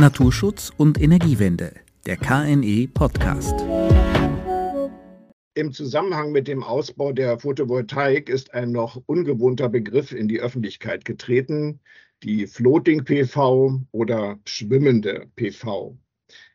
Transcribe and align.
Naturschutz 0.00 0.72
und 0.76 1.02
Energiewende, 1.02 1.72
der 2.06 2.16
KNE 2.18 2.86
Podcast. 2.94 3.54
Im 5.54 5.72
Zusammenhang 5.72 6.30
mit 6.30 6.46
dem 6.46 6.62
Ausbau 6.62 7.12
der 7.12 7.36
Photovoltaik 7.40 8.28
ist 8.28 8.54
ein 8.54 8.70
noch 8.70 9.02
ungewohnter 9.06 9.68
Begriff 9.68 10.12
in 10.12 10.28
die 10.28 10.38
Öffentlichkeit 10.38 11.04
getreten, 11.04 11.80
die 12.22 12.46
Floating 12.46 13.02
PV 13.02 13.80
oder 13.90 14.38
schwimmende 14.44 15.26
PV. 15.34 15.96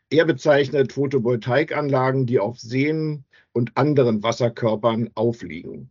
Er 0.10 0.24
bezeichnet 0.24 0.94
Photovoltaikanlagen, 0.94 2.26
die 2.26 2.40
auf 2.40 2.58
Seen 2.60 3.26
und 3.52 3.76
anderen 3.76 4.24
Wasserkörpern 4.24 5.10
aufliegen. 5.16 5.90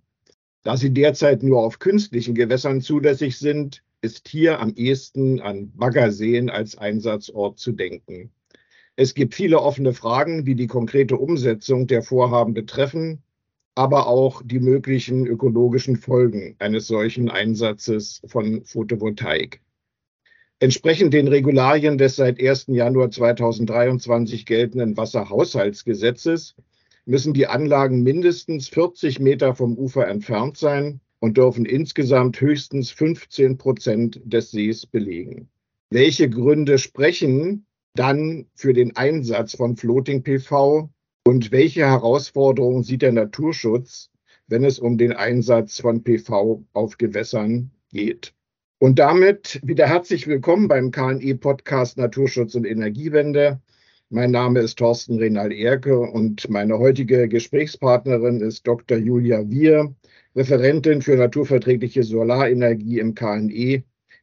Da 0.63 0.79
sie 0.79 0.95
derzeit 0.95 1.43
nur 1.43 1.61
auf 1.61 1.81
künstlichen 1.81 2.35
Gewässern 2.35 2.81
zulässig 2.81 3.39
sind, 3.39 3.83
ist 4.03 4.29
hier 4.29 4.61
am 4.61 4.75
ehesten 4.75 5.41
an 5.41 5.73
Baggerseen 5.77 6.51
als 6.51 6.77
Einsatzort 6.77 7.59
zu 7.59 7.73
denken. 7.73 8.33
Es 8.97 9.15
gibt 9.15 9.35
viele 9.35 9.61
offene 9.61 9.95
Fragen, 9.95 10.45
die 10.45 10.57
die 10.57 10.67
konkrete 10.67 11.17
Umsetzung 11.17 11.87
der 11.87 12.03
Vorhaben 12.03 12.53
betreffen, 12.53 13.23
aber 13.75 14.07
auch 14.09 14.43
die 14.45 14.61
möglichen 14.61 15.27
ökologischen 15.27 15.97
Folgen 15.97 16.57
eines 16.59 16.89
solchen 16.89 17.31
Einsatzes 17.31 18.21
von 18.27 18.65
Photovoltaik. 18.65 19.63
Entsprechend 20.59 21.15
den 21.15 21.29
Regularien 21.29 21.97
des 21.97 22.17
seit 22.17 22.41
1. 22.41 22.67
Januar 22.69 23.11
2023 23.11 24.47
geltenden 24.47 24.97
Wasserhaushaltsgesetzes 24.97 26.55
müssen 27.07 27.33
die 27.33 27.47
Anlagen 27.47 28.03
mindestens 28.03 28.69
40 28.69 29.21
Meter 29.21 29.55
vom 29.55 29.79
Ufer 29.79 30.07
entfernt 30.07 30.59
sein 30.59 31.01
und 31.23 31.37
dürfen 31.37 31.65
insgesamt 31.65 32.41
höchstens 32.41 32.91
15 32.91 33.57
Prozent 33.57 34.21
des 34.25 34.51
Sees 34.51 34.87
belegen. 34.87 35.49
Welche 35.89 36.29
Gründe 36.29 36.79
sprechen 36.79 37.65
dann 37.95 38.47
für 38.57 38.73
den 38.73 38.97
Einsatz 38.97 39.55
von 39.55 39.77
Floating 39.77 40.25
PV 40.25 40.91
und 41.25 41.53
welche 41.53 41.87
Herausforderungen 41.87 42.83
sieht 42.83 43.03
der 43.03 43.13
Naturschutz, 43.13 44.11
wenn 44.49 44.65
es 44.65 44.81
um 44.81 44.99
den 44.99 45.13
Einsatz 45.13 45.81
von 45.81 46.03
PV 46.03 46.65
auf 46.73 46.99
Gewässern 46.99 47.71
geht? 47.93 48.35
Und 48.81 48.99
damit 48.99 49.61
wieder 49.63 49.87
herzlich 49.87 50.27
willkommen 50.27 50.67
beim 50.67 50.91
KNE-Podcast 50.91 51.99
Naturschutz 51.99 52.57
und 52.57 52.65
Energiewende. 52.65 53.61
Mein 54.11 54.33
Name 54.33 54.59
ist 54.59 54.77
Thorsten 54.77 55.19
Renal 55.19 55.53
Erke 55.53 56.01
und 56.01 56.51
meine 56.51 56.81
heutige 56.81 57.29
Gesprächspartnerin 57.29 58.41
ist 58.41 58.67
Dr. 58.67 58.99
Julia 58.99 59.49
Wier, 59.49 59.95
Referentin 60.35 61.03
für 61.03 61.17
naturverträgliche 61.17 62.03
Solarenergie 62.03 62.99
im 62.99 63.15
KNE, 63.15 63.83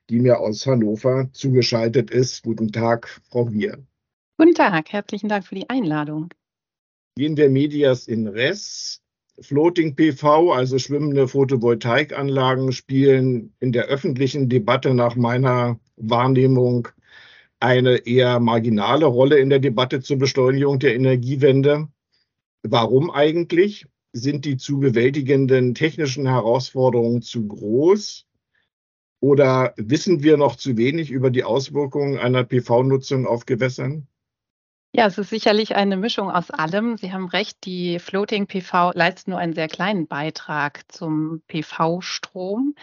die 0.10 0.20
mir 0.20 0.40
aus 0.40 0.66
Hannover 0.66 1.30
zugeschaltet 1.34 2.10
ist. 2.10 2.44
Guten 2.44 2.72
Tag, 2.72 3.22
Frau 3.30 3.52
Wier. 3.52 3.78
Guten 4.38 4.56
Tag, 4.56 4.92
herzlichen 4.92 5.30
Dank 5.30 5.46
für 5.46 5.56
die 5.56 5.70
Einladung. 5.70 6.30
Gehen 7.16 7.38
wir 7.38 7.50
Medias 7.50 8.08
in 8.08 8.28
Res. 8.28 9.02
Floating 9.42 9.96
PV, 9.96 10.52
also 10.52 10.80
schwimmende 10.80 11.28
Photovoltaikanlagen, 11.28 12.72
spielen 12.72 13.54
in 13.60 13.72
der 13.72 13.86
öffentlichen 13.86 14.50
Debatte 14.50 14.94
nach 14.94 15.16
meiner 15.16 15.80
Wahrnehmung 15.96 16.90
eine 17.60 17.98
eher 18.06 18.40
marginale 18.40 19.06
Rolle 19.06 19.38
in 19.40 19.50
der 19.50 19.60
Debatte 19.60 20.02
zur 20.02 20.18
Beschleunigung 20.18 20.80
der 20.80 20.96
Energiewende. 20.96 21.88
Warum 22.64 23.12
eigentlich? 23.12 23.86
Sind 24.12 24.46
die 24.46 24.58
zu 24.58 24.80
bewältigenden 24.80 25.76
technischen 25.76 26.28
Herausforderungen 26.28 27.22
zu 27.22 27.48
groß? 27.48 28.26
Oder 29.22 29.74
wissen 29.78 30.24
wir 30.24 30.38
noch 30.38 30.56
zu 30.56 30.78
wenig 30.78 31.12
über 31.12 31.30
die 31.30 31.44
Auswirkungen 31.44 32.18
einer 32.18 32.44
PV-Nutzung 32.44 33.28
auf 33.28 33.46
Gewässern? 33.46 34.08
Ja, 34.92 35.06
es 35.06 35.20
ist 35.20 35.30
sicherlich 35.30 35.76
eine 35.76 35.98
Mischung 35.98 36.32
aus 36.32 36.50
allem. 36.50 36.98
Sie 36.98 37.14
haben 37.14 37.28
recht, 37.28 37.64
die 37.66 38.00
Floating 38.00 38.48
PV 38.48 38.92
leistet 38.96 39.28
nur 39.28 39.38
einen 39.38 39.54
sehr 39.54 39.68
kleinen 39.68 40.08
Beitrag 40.08 40.92
zum 40.92 41.44
PV-Strom. 41.48 42.74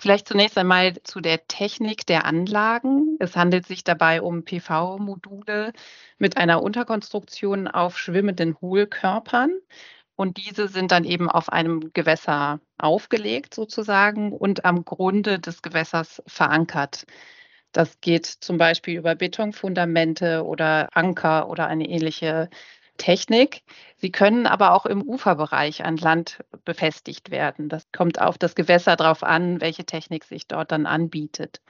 Vielleicht 0.00 0.28
zunächst 0.28 0.56
einmal 0.56 0.94
zu 1.02 1.20
der 1.20 1.48
Technik 1.48 2.06
der 2.06 2.24
Anlagen. 2.26 3.16
Es 3.18 3.34
handelt 3.34 3.66
sich 3.66 3.82
dabei 3.82 4.22
um 4.22 4.44
PV-Module 4.44 5.72
mit 6.18 6.36
einer 6.36 6.62
Unterkonstruktion 6.62 7.66
auf 7.66 7.98
schwimmenden 7.98 8.60
Hohlkörpern. 8.60 9.50
Und 10.18 10.36
diese 10.36 10.66
sind 10.66 10.90
dann 10.90 11.04
eben 11.04 11.30
auf 11.30 11.48
einem 11.48 11.92
Gewässer 11.92 12.60
aufgelegt 12.76 13.54
sozusagen 13.54 14.32
und 14.32 14.64
am 14.64 14.84
Grunde 14.84 15.38
des 15.38 15.62
Gewässers 15.62 16.20
verankert. 16.26 17.04
Das 17.70 18.00
geht 18.00 18.26
zum 18.26 18.58
Beispiel 18.58 18.98
über 18.98 19.14
Betonfundamente 19.14 20.44
oder 20.44 20.88
Anker 20.92 21.48
oder 21.48 21.68
eine 21.68 21.88
ähnliche 21.88 22.50
Technik. 22.96 23.62
Sie 23.96 24.10
können 24.10 24.48
aber 24.48 24.72
auch 24.74 24.86
im 24.86 25.02
Uferbereich 25.02 25.84
an 25.84 25.96
Land 25.96 26.40
befestigt 26.64 27.30
werden. 27.30 27.68
Das 27.68 27.86
kommt 27.92 28.20
auf 28.20 28.38
das 28.38 28.56
Gewässer 28.56 28.96
drauf 28.96 29.22
an, 29.22 29.60
welche 29.60 29.84
Technik 29.84 30.24
sich 30.24 30.48
dort 30.48 30.72
dann 30.72 30.86
anbietet. 30.86 31.60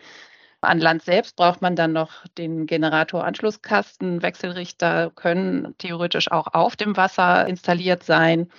An 0.60 0.80
Land 0.80 1.02
selbst 1.02 1.36
braucht 1.36 1.62
man 1.62 1.76
dann 1.76 1.92
noch 1.92 2.26
den 2.36 2.66
Generatoranschlusskasten. 2.66 4.22
Wechselrichter 4.22 5.10
können 5.14 5.76
theoretisch 5.78 6.30
auch 6.30 6.48
auf 6.52 6.74
dem 6.74 6.96
Wasser 6.96 7.46
installiert 7.46 8.02
sein 8.02 8.50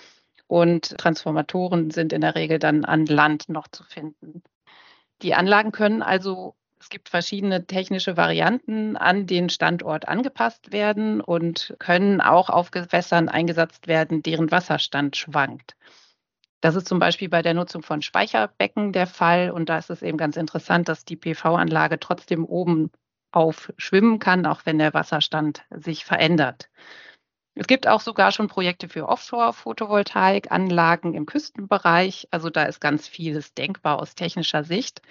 und 0.46 0.96
Transformatoren 0.98 1.90
sind 1.90 2.12
in 2.12 2.22
der 2.22 2.34
Regel 2.34 2.58
dann 2.58 2.84
an 2.84 3.06
Land 3.06 3.48
noch 3.48 3.68
zu 3.68 3.84
finden. 3.84 4.42
Die 5.22 5.34
Anlagen 5.34 5.72
können 5.72 6.02
also, 6.02 6.56
es 6.80 6.88
gibt 6.88 7.10
verschiedene 7.10 7.66
technische 7.66 8.16
Varianten, 8.16 8.96
an 8.96 9.26
den 9.26 9.50
Standort 9.50 10.08
angepasst 10.08 10.72
werden 10.72 11.20
und 11.20 11.76
können 11.78 12.22
auch 12.22 12.48
auf 12.48 12.70
Gewässern 12.70 13.28
eingesetzt 13.28 13.86
werden, 13.86 14.22
deren 14.22 14.50
Wasserstand 14.50 15.16
schwankt. 15.16 15.76
Das 16.60 16.74
ist 16.74 16.88
zum 16.88 16.98
Beispiel 16.98 17.28
bei 17.28 17.42
der 17.42 17.54
Nutzung 17.54 17.82
von 17.82 18.02
Speicherbecken 18.02 18.92
der 18.92 19.06
Fall. 19.06 19.50
Und 19.50 19.68
da 19.68 19.78
ist 19.78 19.90
es 19.90 20.02
eben 20.02 20.18
ganz 20.18 20.36
interessant, 20.36 20.88
dass 20.88 21.04
die 21.04 21.16
PV-Anlage 21.16 21.98
trotzdem 21.98 22.44
oben 22.44 22.90
auf 23.32 23.72
schwimmen 23.76 24.18
kann, 24.18 24.46
auch 24.46 24.66
wenn 24.66 24.78
der 24.78 24.92
Wasserstand 24.92 25.62
sich 25.70 26.04
verändert. 26.04 26.68
Es 27.54 27.66
gibt 27.66 27.88
auch 27.88 28.00
sogar 28.00 28.32
schon 28.32 28.48
Projekte 28.48 28.88
für 28.88 29.08
Offshore-Photovoltaikanlagen 29.08 31.14
im 31.14 31.26
Küstenbereich. 31.26 32.28
Also 32.30 32.50
da 32.50 32.64
ist 32.64 32.80
ganz 32.80 33.08
vieles 33.08 33.54
denkbar 33.54 33.98
aus 33.98 34.14
technischer 34.14 34.64
Sicht. 34.64 35.02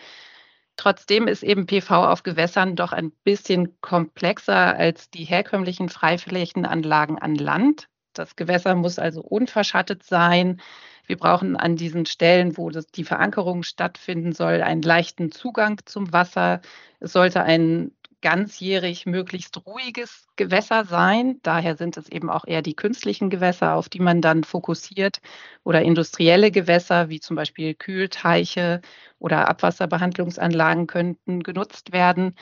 Trotzdem 0.76 1.28
ist 1.28 1.44
eben 1.44 1.66
PV 1.66 2.06
auf 2.06 2.24
Gewässern 2.24 2.78
doch 2.78 2.94
ein 2.94 3.12
bisschen 3.24 3.80
komplexer 3.82 4.78
als 4.78 5.10
die 5.10 5.26
herkömmlichen 5.26 5.90
Freiflächenanlagen 5.90 7.20
an 7.20 7.36
Land. 7.36 7.90
Das 8.14 8.36
Gewässer 8.36 8.76
muss 8.76 8.98
also 8.98 9.22
unverschattet 9.22 10.04
sein. 10.04 10.62
Wir 11.10 11.18
brauchen 11.18 11.58
an 11.58 11.76
diesen 11.76 12.06
Stellen, 12.06 12.56
wo 12.56 12.70
das, 12.70 12.86
die 12.86 13.04
Verankerung 13.04 13.64
stattfinden 13.64 14.32
soll, 14.32 14.62
einen 14.62 14.84
leichten 14.84 15.32
Zugang 15.32 15.80
zum 15.86 16.14
Wasser. 16.14 16.62
Es 17.00 17.14
sollte 17.14 17.42
ein 17.42 17.92
ganzjährig 18.22 19.08
möglichst 19.08 19.66
ruhiges 19.66 20.28
Gewässer 20.36 20.86
sein. 20.86 21.40
Daher 21.42 21.76
sind 21.78 21.98
es 21.98 22.10
eben 22.10 22.30
auch 22.30 22.46
eher 22.46 22.62
die 22.62 22.76
künstlichen 22.76 23.32
Gewässer, 23.32 23.74
auf 23.74 23.90
die 23.90 24.02
man 24.02 24.22
dann 24.22 24.44
fokussiert 24.44 25.20
oder 25.64 25.82
industrielle 25.82 26.52
Gewässer 26.52 27.10
wie 27.10 27.20
zum 27.20 27.36
Beispiel 27.36 27.74
Kühlteiche 27.74 28.80
oder 29.18 29.48
Abwasserbehandlungsanlagen 29.50 30.86
könnten 30.86 31.42
genutzt 31.42 31.92
werden. 31.92 32.36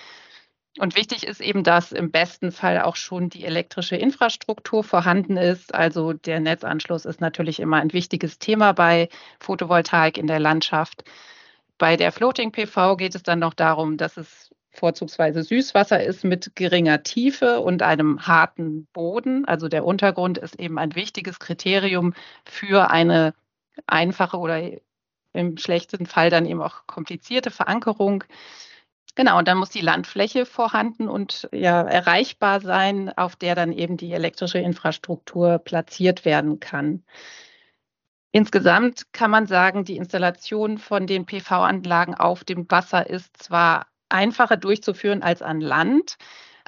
Und 0.79 0.95
wichtig 0.95 1.25
ist 1.25 1.41
eben, 1.41 1.63
dass 1.63 1.91
im 1.91 2.11
besten 2.11 2.51
Fall 2.51 2.81
auch 2.81 2.95
schon 2.95 3.29
die 3.29 3.45
elektrische 3.45 3.95
Infrastruktur 3.95 4.83
vorhanden 4.83 5.37
ist. 5.37 5.73
Also 5.73 6.13
der 6.13 6.39
Netzanschluss 6.39 7.05
ist 7.05 7.19
natürlich 7.19 7.59
immer 7.59 7.77
ein 7.77 7.93
wichtiges 7.93 8.37
Thema 8.37 8.73
bei 8.73 9.09
Photovoltaik 9.39 10.17
in 10.17 10.27
der 10.27 10.39
Landschaft. 10.39 11.03
Bei 11.77 11.95
der 11.97 12.11
Floating 12.11 12.51
PV 12.51 12.95
geht 12.97 13.15
es 13.15 13.23
dann 13.23 13.39
noch 13.39 13.53
darum, 13.53 13.97
dass 13.97 14.17
es 14.17 14.51
vorzugsweise 14.71 15.43
Süßwasser 15.43 16.03
ist 16.03 16.23
mit 16.23 16.55
geringer 16.55 17.01
Tiefe 17.03 17.59
und 17.61 17.81
einem 17.81 18.27
harten 18.27 18.87
Boden. 18.93 19.45
Also 19.45 19.67
der 19.69 19.83
Untergrund 19.83 20.37
ist 20.37 20.59
eben 20.59 20.77
ein 20.77 20.95
wichtiges 20.95 21.39
Kriterium 21.39 22.13
für 22.45 22.91
eine 22.91 23.33
einfache 23.87 24.37
oder 24.37 24.61
im 25.33 25.57
schlechten 25.57 26.05
Fall 26.05 26.29
dann 26.29 26.45
eben 26.45 26.61
auch 26.61 26.85
komplizierte 26.87 27.51
Verankerung. 27.51 28.23
Genau, 29.17 29.39
und 29.39 29.47
dann 29.47 29.57
muss 29.57 29.71
die 29.71 29.81
Landfläche 29.81 30.45
vorhanden 30.45 31.09
und 31.09 31.49
ja 31.51 31.81
erreichbar 31.81 32.61
sein, 32.61 33.09
auf 33.17 33.35
der 33.35 33.55
dann 33.55 33.71
eben 33.71 33.97
die 33.97 34.11
elektrische 34.11 34.59
Infrastruktur 34.59 35.57
platziert 35.57 36.23
werden 36.23 36.59
kann. 36.59 37.03
Insgesamt 38.31 39.11
kann 39.13 39.31
man 39.31 39.47
sagen, 39.47 39.85
die 39.85 39.97
Installation 39.97 40.77
von 40.77 41.07
den 41.07 41.25
PV-Anlagen 41.25 42.13
auf 42.13 42.43
dem 42.43 42.69
Wasser 42.69 43.09
ist 43.09 43.41
zwar 43.41 43.87
einfacher 44.09 44.55
durchzuführen 44.55 45.23
als 45.23 45.41
an 45.41 45.61
Land, 45.61 46.17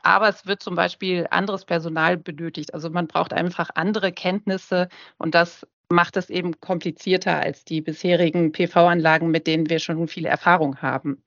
aber 0.02 0.28
es 0.28 0.48
wird 0.48 0.64
zum 0.64 0.74
Beispiel 0.74 1.28
anderes 1.30 1.66
Personal 1.66 2.18
benötigt. 2.18 2.74
Also 2.74 2.90
man 2.90 3.06
braucht 3.06 3.32
einfach 3.32 3.70
andere 3.76 4.12
Kenntnisse 4.12 4.90
und 5.20 5.36
das 5.36 5.68
macht 5.90 6.18
es 6.18 6.32
eben 6.32 6.60
komplizierter 6.60 7.38
als 7.40 7.64
die 7.64 7.82
bisherigen 7.82 8.52
PV-Anlagen, 8.52 9.30
mit 9.30 9.46
denen 9.46 9.70
wir 9.70 9.78
schon 9.78 10.08
viel 10.08 10.26
Erfahrung 10.26 10.82
haben. 10.82 11.24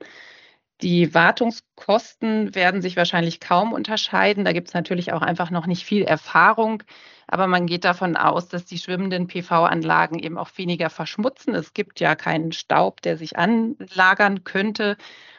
Die 0.83 1.15
Wartungskosten 1.15 2.57
werden 2.57 2.83
sich 2.83 2.97
wahrscheinlich 2.97 3.39
kaum 3.39 3.73
unterscheiden. 3.73 4.45
Da 4.45 4.53
gibt 4.53 4.69
es 4.69 4.75
natürlich 4.75 5.13
auch 5.13 5.23
einfach 5.23 5.51
noch 5.51 5.67
nicht 5.67 5.85
viel 5.85 6.03
Erfahrung. 6.03 6.83
Aber 7.29 7.47
man 7.47 7.67
geht 7.67 7.85
davon 7.85 8.17
aus, 8.17 8.49
dass 8.49 8.65
die 8.65 8.79
schwimmenden 8.79 9.29
PV-Anlagen 9.29 10.19
eben 10.19 10.37
auch 10.37 10.51
weniger 10.57 10.91
verschmutzen. 10.91 11.55
Es 11.55 11.73
gibt 11.73 12.01
ja 12.01 12.17
keinen 12.17 12.51
Staub, 12.51 13.01
der 13.01 13.17
sich 13.17 13.39
anlagern 13.39 14.43
könnte. 14.43 14.97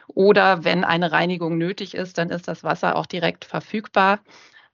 Oder 0.08 0.64
wenn 0.64 0.82
eine 0.82 1.12
Reinigung 1.12 1.58
nötig 1.58 1.94
ist, 1.94 2.16
dann 2.16 2.30
ist 2.30 2.48
das 2.48 2.64
Wasser 2.64 2.96
auch 2.96 3.06
direkt 3.06 3.44
verfügbar. 3.44 4.20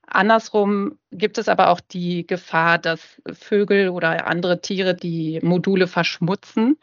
Andersrum 0.07 0.97
gibt 1.11 1.37
es 1.37 1.49
aber 1.49 1.69
auch 1.69 1.81
die 1.81 2.25
Gefahr, 2.25 2.77
dass 2.77 3.21
Vögel 3.33 3.89
oder 3.89 4.25
andere 4.27 4.61
Tiere 4.61 4.95
die 4.95 5.39
Module 5.43 5.87
verschmutzen 5.87 6.77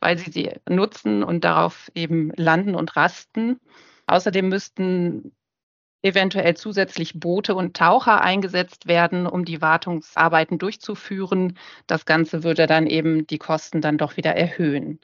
weil 0.00 0.18
sie 0.18 0.30
sie 0.30 0.50
nutzen 0.68 1.22
und 1.22 1.44
darauf 1.44 1.90
eben 1.94 2.32
landen 2.36 2.74
und 2.74 2.96
rasten. 2.96 3.60
Außerdem 4.06 4.48
müssten 4.48 5.32
eventuell 6.02 6.56
zusätzlich 6.56 7.20
Boote 7.20 7.54
und 7.54 7.76
Taucher 7.76 8.22
eingesetzt 8.22 8.86
werden, 8.88 9.26
um 9.26 9.44
die 9.44 9.60
Wartungsarbeiten 9.60 10.58
durchzuführen. 10.58 11.58
Das 11.86 12.06
Ganze 12.06 12.42
würde 12.42 12.66
dann 12.66 12.86
eben 12.86 13.26
die 13.26 13.38
Kosten 13.38 13.80
dann 13.80 13.98
doch 13.98 14.16
wieder 14.16 14.34
erhöhen. 14.34 15.00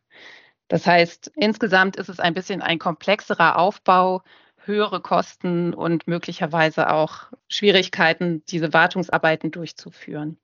Das 0.68 0.86
heißt, 0.86 1.32
insgesamt 1.36 1.96
ist 1.96 2.08
es 2.08 2.18
ein 2.18 2.34
bisschen 2.34 2.62
ein 2.62 2.78
komplexerer 2.78 3.56
Aufbau, 3.58 4.22
höhere 4.64 5.00
Kosten 5.00 5.74
und 5.74 6.08
möglicherweise 6.08 6.90
auch 6.90 7.30
Schwierigkeiten, 7.48 8.44
diese 8.46 8.72
Wartungsarbeiten 8.72 9.52
durchzuführen. 9.52 10.38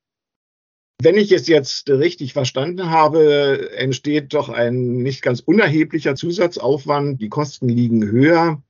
Wenn 1.00 1.16
ich 1.16 1.32
es 1.32 1.48
jetzt 1.48 1.88
richtig 1.90 2.32
verstanden 2.32 2.90
habe, 2.90 3.70
entsteht 3.76 4.34
doch 4.34 4.48
ein 4.48 5.02
nicht 5.02 5.22
ganz 5.22 5.40
unerheblicher 5.40 6.14
Zusatzaufwand. 6.14 7.20
Die 7.20 7.28
Kosten 7.28 7.68
liegen 7.68 8.04
höher. 8.04 8.62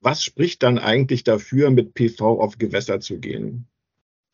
Was 0.00 0.24
spricht 0.24 0.62
dann 0.62 0.78
eigentlich 0.78 1.24
dafür, 1.24 1.70
mit 1.70 1.94
PV 1.94 2.40
auf 2.40 2.58
Gewässer 2.58 3.00
zu 3.00 3.18
gehen? 3.18 3.68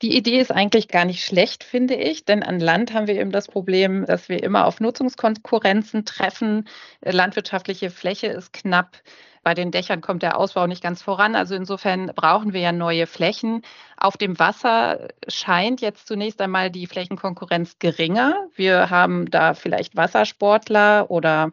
Die 0.00 0.16
Idee 0.16 0.38
ist 0.38 0.52
eigentlich 0.52 0.86
gar 0.86 1.04
nicht 1.04 1.25
schlecht, 1.25 1.64
finde 1.64 1.94
ich, 1.96 2.25
denn 2.25 2.44
an 2.44 2.60
Land 2.60 2.94
haben 2.94 3.08
wir 3.08 3.20
eben 3.20 3.32
das 3.32 3.48
Problem, 3.48 4.06
dass 4.06 4.28
wir 4.28 4.42
immer 4.42 4.66
auf 4.66 4.78
Nutzungskonkurrenzen 4.78 6.04
treffen. 6.04 6.69
Landwirtschaftliche 7.04 7.90
Fläche 7.90 8.28
ist 8.28 8.52
knapp. 8.52 9.02
Bei 9.48 9.54
den 9.54 9.70
Dächern 9.70 10.02
kommt 10.02 10.22
der 10.22 10.36
Ausbau 10.36 10.66
nicht 10.66 10.82
ganz 10.82 11.00
voran. 11.00 11.34
Also 11.34 11.54
insofern 11.54 12.12
brauchen 12.14 12.52
wir 12.52 12.60
ja 12.60 12.70
neue 12.70 13.06
Flächen. 13.06 13.62
Auf 13.96 14.18
dem 14.18 14.38
Wasser 14.38 15.08
scheint 15.26 15.80
jetzt 15.80 16.06
zunächst 16.06 16.42
einmal 16.42 16.70
die 16.70 16.86
Flächenkonkurrenz 16.86 17.78
geringer. 17.78 18.48
Wir 18.54 18.90
haben 18.90 19.30
da 19.30 19.54
vielleicht 19.54 19.96
Wassersportler 19.96 21.10
oder 21.10 21.52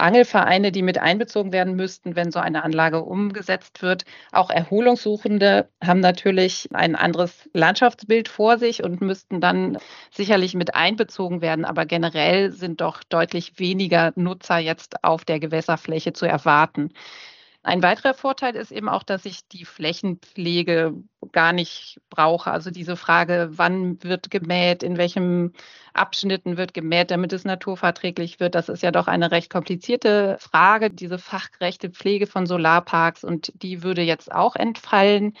Angelvereine, 0.00 0.72
die 0.72 0.82
mit 0.82 0.98
einbezogen 0.98 1.52
werden 1.52 1.76
müssten, 1.76 2.16
wenn 2.16 2.30
so 2.32 2.38
eine 2.40 2.64
Anlage 2.64 3.02
umgesetzt 3.02 3.82
wird. 3.82 4.04
Auch 4.32 4.50
Erholungssuchende 4.50 5.68
haben 5.82 6.00
natürlich 6.00 6.68
ein 6.72 6.96
anderes 6.96 7.48
Landschaftsbild 7.52 8.28
vor 8.28 8.58
sich 8.58 8.82
und 8.82 9.00
müssten 9.00 9.40
dann 9.40 9.78
sicherlich 10.10 10.54
mit 10.54 10.74
einbezogen 10.74 11.40
werden. 11.42 11.64
Aber 11.64 11.86
generell 11.86 12.52
sind 12.52 12.80
doch 12.80 13.02
deutlich 13.04 13.58
weniger 13.58 14.12
Nutzer 14.16 14.58
jetzt 14.58 15.04
auf 15.04 15.24
der 15.24 15.40
Gewässerfläche 15.40 16.12
zu 16.12 16.26
erwarten. 16.26 16.92
Ein 17.62 17.82
weiterer 17.82 18.14
Vorteil 18.14 18.56
ist 18.56 18.72
eben 18.72 18.88
auch, 18.88 19.02
dass 19.02 19.26
ich 19.26 19.46
die 19.48 19.66
Flächenpflege 19.66 20.94
gar 21.32 21.52
nicht 21.52 22.00
brauche. 22.08 22.50
Also 22.50 22.70
diese 22.70 22.96
Frage, 22.96 23.50
wann 23.52 24.02
wird 24.02 24.30
gemäht, 24.30 24.82
in 24.82 24.96
welchem 24.96 25.52
Abschnitten 25.92 26.56
wird 26.56 26.72
gemäht, 26.72 27.10
damit 27.10 27.34
es 27.34 27.44
naturverträglich 27.44 28.40
wird, 28.40 28.54
das 28.54 28.70
ist 28.70 28.82
ja 28.82 28.90
doch 28.92 29.08
eine 29.08 29.30
recht 29.30 29.50
komplizierte 29.50 30.38
Frage, 30.40 30.90
diese 30.90 31.18
fachgerechte 31.18 31.90
Pflege 31.90 32.26
von 32.26 32.46
Solarparks 32.46 33.24
und 33.24 33.52
die 33.62 33.82
würde 33.82 34.02
jetzt 34.02 34.32
auch 34.32 34.56
entfallen. 34.56 35.34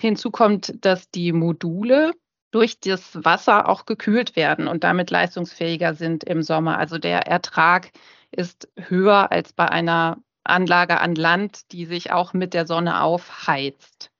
Hinzu 0.00 0.32
kommt, 0.32 0.84
dass 0.84 1.10
die 1.10 1.32
Module 1.32 2.12
durch 2.50 2.80
das 2.80 3.24
Wasser 3.24 3.68
auch 3.68 3.86
gekühlt 3.86 4.36
werden 4.36 4.66
und 4.68 4.84
damit 4.84 5.10
leistungsfähiger 5.10 5.94
sind 5.94 6.24
im 6.24 6.42
Sommer. 6.42 6.78
Also 6.78 6.98
der 6.98 7.28
Ertrag 7.28 7.92
ist 8.32 8.68
höher 8.76 9.30
als 9.30 9.52
bei 9.52 9.68
einer 9.68 10.18
Anlage 10.44 11.00
an 11.00 11.14
Land, 11.14 11.72
die 11.72 11.86
sich 11.86 12.12
auch 12.12 12.32
mit 12.32 12.54
der 12.54 12.66
Sonne 12.66 13.02
aufheizt. 13.02 14.10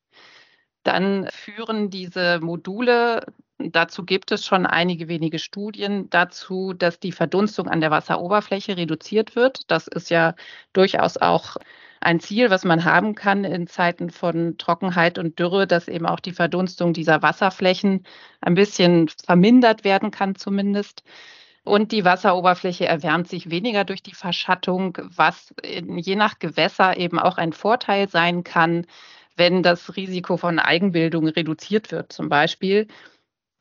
Dann 0.83 1.29
führen 1.31 1.91
diese 1.91 2.41
Module, 2.41 3.25
dazu 3.59 4.05
gibt 4.05 4.33
es 4.33 4.45
schon 4.45 4.67
einige 4.67 5.09
wenige 5.09 5.39
Studien 5.39 6.11
dazu, 6.11 6.75
dass 6.75 7.01
die 7.01 7.13
Verdunstung 7.13 7.69
an 7.69 7.81
der 7.81 7.91
Wasseroberfläche 7.91 8.77
reduziert 8.77 9.37
wird. 9.37 9.71
Das 9.71 9.87
ist 9.89 10.11
ja 10.11 10.35
durchaus 10.73 11.17
auch 11.17 11.57
ein 12.01 12.21
Ziel, 12.21 12.51
was 12.51 12.65
man 12.65 12.85
haben 12.85 13.15
kann 13.15 13.45
in 13.45 13.67
Zeiten 13.67 14.11
von 14.11 14.59
Trockenheit 14.59 15.19
und 15.19 15.39
Dürre, 15.39 15.67
dass 15.67 15.89
eben 15.89 16.07
auch 16.07 16.21
die 16.21 16.33
Verdunstung 16.33 16.93
dieser 16.93 17.23
Wasserflächen 17.23 18.05
ein 18.43 18.55
bisschen 18.55 19.09
vermindert 19.09 19.85
werden 19.85 20.11
kann 20.11 20.35
zumindest. 20.35 21.03
Und 21.65 21.93
die 21.93 22.05
Wasseroberfläche 22.05 22.87
erwärmt 22.87 23.29
sich 23.29 23.51
weniger 23.51 23.85
durch 23.85 24.03
die 24.03 24.15
Verschattung, 24.15 24.99
was 25.03 25.55
je 25.65 26.15
nach 26.15 26.39
Gewässer 26.39 26.99
eben 26.99 27.19
auch 27.19 27.39
ein 27.39 27.53
Vorteil 27.55 28.09
sein 28.09 28.45
kann, 28.45 28.87
wenn 29.37 29.63
das 29.63 29.97
Risiko 29.97 30.37
von 30.37 30.59
Eigenbildung 30.59 31.27
reduziert 31.27 31.91
wird 31.91 32.13
zum 32.13 32.29
Beispiel 32.29 32.87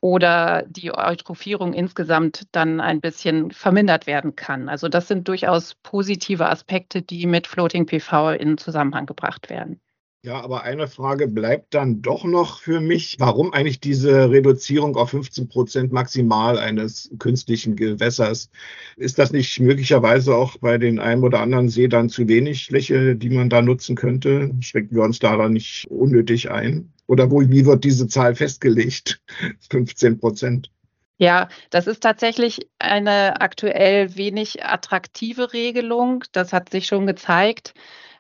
oder 0.02 0.64
die 0.68 0.94
Eutrophierung 0.94 1.74
insgesamt 1.74 2.48
dann 2.52 2.82
ein 2.82 3.00
bisschen 3.00 3.52
vermindert 3.52 4.06
werden 4.06 4.36
kann. 4.36 4.68
Also 4.70 4.90
das 4.90 5.08
sind 5.08 5.30
durchaus 5.30 5.76
positive 5.76 6.50
Aspekte, 6.50 7.02
die 7.02 7.26
mit 7.26 7.48
Floating 7.48 7.86
PV 7.86 8.32
in 8.32 8.58
Zusammenhang 8.58 9.06
gebracht 9.06 9.50
werden. 9.50 9.80
Ja, 10.26 10.40
aber 10.42 10.64
eine 10.64 10.88
Frage 10.88 11.28
bleibt 11.28 11.74
dann 11.74 12.02
doch 12.02 12.24
noch 12.24 12.62
für 12.62 12.80
mich. 12.80 13.18
Warum 13.20 13.52
eigentlich 13.52 13.82
diese 13.82 14.30
Reduzierung 14.32 14.96
auf 14.96 15.10
15 15.10 15.50
Prozent 15.50 15.92
maximal 15.92 16.58
eines 16.58 17.12
künstlichen 17.20 17.76
Gewässers? 17.76 18.50
Ist 18.96 19.20
das 19.20 19.34
nicht 19.34 19.60
möglicherweise 19.60 20.34
auch 20.34 20.56
bei 20.60 20.78
den 20.78 21.00
einen 21.00 21.26
oder 21.26 21.42
anderen 21.42 21.68
See 21.68 21.90
dann 21.90 22.08
zu 22.08 22.30
wenig 22.30 22.68
Fläche, 22.68 23.18
die 23.18 23.32
man 23.32 23.50
da 23.50 23.62
nutzen 23.62 23.98
könnte? 23.98 24.52
Schrecken 24.62 24.96
wir 24.96 25.04
uns 25.04 25.20
da 25.20 25.36
dann 25.36 25.52
nicht 25.52 25.88
unnötig 25.90 26.50
ein? 26.50 26.94
Oder 27.06 27.30
wo, 27.30 27.42
wie 27.42 27.66
wird 27.66 27.84
diese 27.84 28.08
Zahl 28.08 28.34
festgelegt? 28.34 29.22
15 29.70 30.20
Prozent. 30.20 30.72
Ja, 31.18 31.48
das 31.70 31.88
ist 31.88 32.02
tatsächlich 32.02 32.68
eine 32.80 33.42
aktuell 33.42 34.16
wenig 34.18 34.66
attraktive 34.66 35.54
Regelung. 35.54 36.24
Das 36.32 36.54
hat 36.54 36.70
sich 36.70 36.88
schon 36.88 37.08
gezeigt 37.08 37.74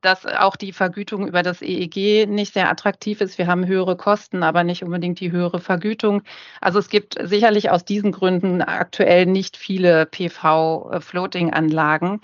dass 0.04 0.25
auch 0.25 0.56
die 0.56 0.72
Vergütung 0.74 1.28
über 1.28 1.44
das 1.44 1.62
EEG 1.62 2.26
nicht 2.28 2.54
sehr 2.54 2.69
attraktiv 2.69 3.21
ist. 3.21 3.38
Wir 3.38 3.47
haben 3.47 3.66
höhere 3.66 3.95
Kosten, 3.95 4.44
aber 4.44 4.64
nicht 4.64 4.83
unbedingt 4.83 5.19
die 5.19 5.31
höhere 5.31 5.59
Vergütung. 5.59 6.21
Also 6.62 6.80
es 6.80 6.90
gibt 6.90 7.18
sicherlich 7.21 7.69
aus 7.71 7.85
diesen 7.85 8.12
Gründen 8.12 8.62
aktuell 8.62 9.26
nicht 9.26 9.57
viele 9.57 10.06
PV-Floating-Anlagen. 10.06 12.21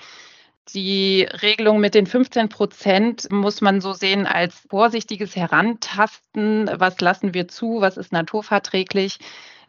Die 0.74 1.28
Regelung 1.42 1.80
mit 1.80 1.96
den 1.96 2.06
15 2.06 2.50
Prozent 2.50 3.32
muss 3.32 3.62
man 3.62 3.82
so 3.82 3.94
sehen 3.94 4.28
als 4.28 4.68
vorsichtiges 4.70 5.36
Herantasten. 5.36 6.70
Was 6.74 7.02
lassen 7.02 7.34
wir 7.34 7.48
zu? 7.48 7.82
Was 7.82 7.98
ist 7.98 8.12
naturverträglich? 8.12 9.18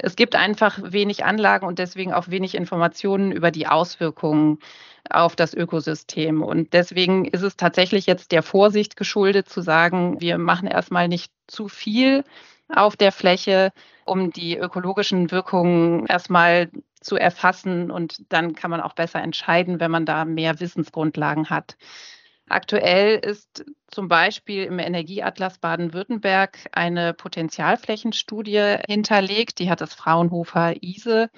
Es 0.03 0.17
gibt 0.17 0.35
einfach 0.35 0.79
wenig 0.83 1.25
Anlagen 1.25 1.67
und 1.67 1.79
deswegen 1.79 2.13
auch 2.13 2.29
wenig 2.29 2.55
Informationen 2.55 3.33
über 3.33 3.51
die 3.51 3.67
Auswirkungen 3.67 4.59
auf 5.11 5.37
das 5.37 5.55
Ökosystem. 5.55 6.43
Und 6.43 6.73
deswegen 6.73 7.27
ist 7.27 7.43
es 7.43 7.57
tatsächlich 7.57 8.07
jetzt 8.07 8.33
der 8.33 8.43
Vorsicht 8.43 8.97
geschuldet 8.97 9.49
zu 9.49 9.61
sagen, 9.61 10.21
wir 10.21 10.39
machen 10.39 10.69
erstmal 10.69 11.09
nicht 11.09 11.33
zu 11.47 11.69
viel 11.69 12.25
auf 12.69 12.97
der 12.97 13.13
Fläche, 13.13 13.73
um 14.07 14.33
die 14.33 14.57
ökologischen 14.57 15.31
Wirkungen 15.31 16.07
erstmal 16.07 16.71
zu 17.01 17.17
erfassen. 17.17 17.91
Und 17.91 18.33
dann 18.33 18.55
kann 18.55 18.71
man 18.71 18.81
auch 18.81 18.95
besser 18.95 19.21
entscheiden, 19.21 19.81
wenn 19.81 19.91
man 19.91 20.07
da 20.07 20.25
mehr 20.25 20.61
Wissensgrundlagen 20.61 21.51
hat. 21.51 21.77
Aktuell 22.51 23.19
ist 23.19 23.65
zum 23.87 24.09
Beispiel 24.09 24.65
im 24.65 24.81
Energieatlas 24.81 25.59
Baden-Württemberg 25.59 26.59
eine 26.73 27.15
Potenzialflächenstudie 27.15 28.79
hinterlegt. 28.89 29.61
Die 29.61 29.71
hat 29.71 29.81
das 29.81 29.95
Fraunhofer 29.95 30.75
ISE 30.83 31.31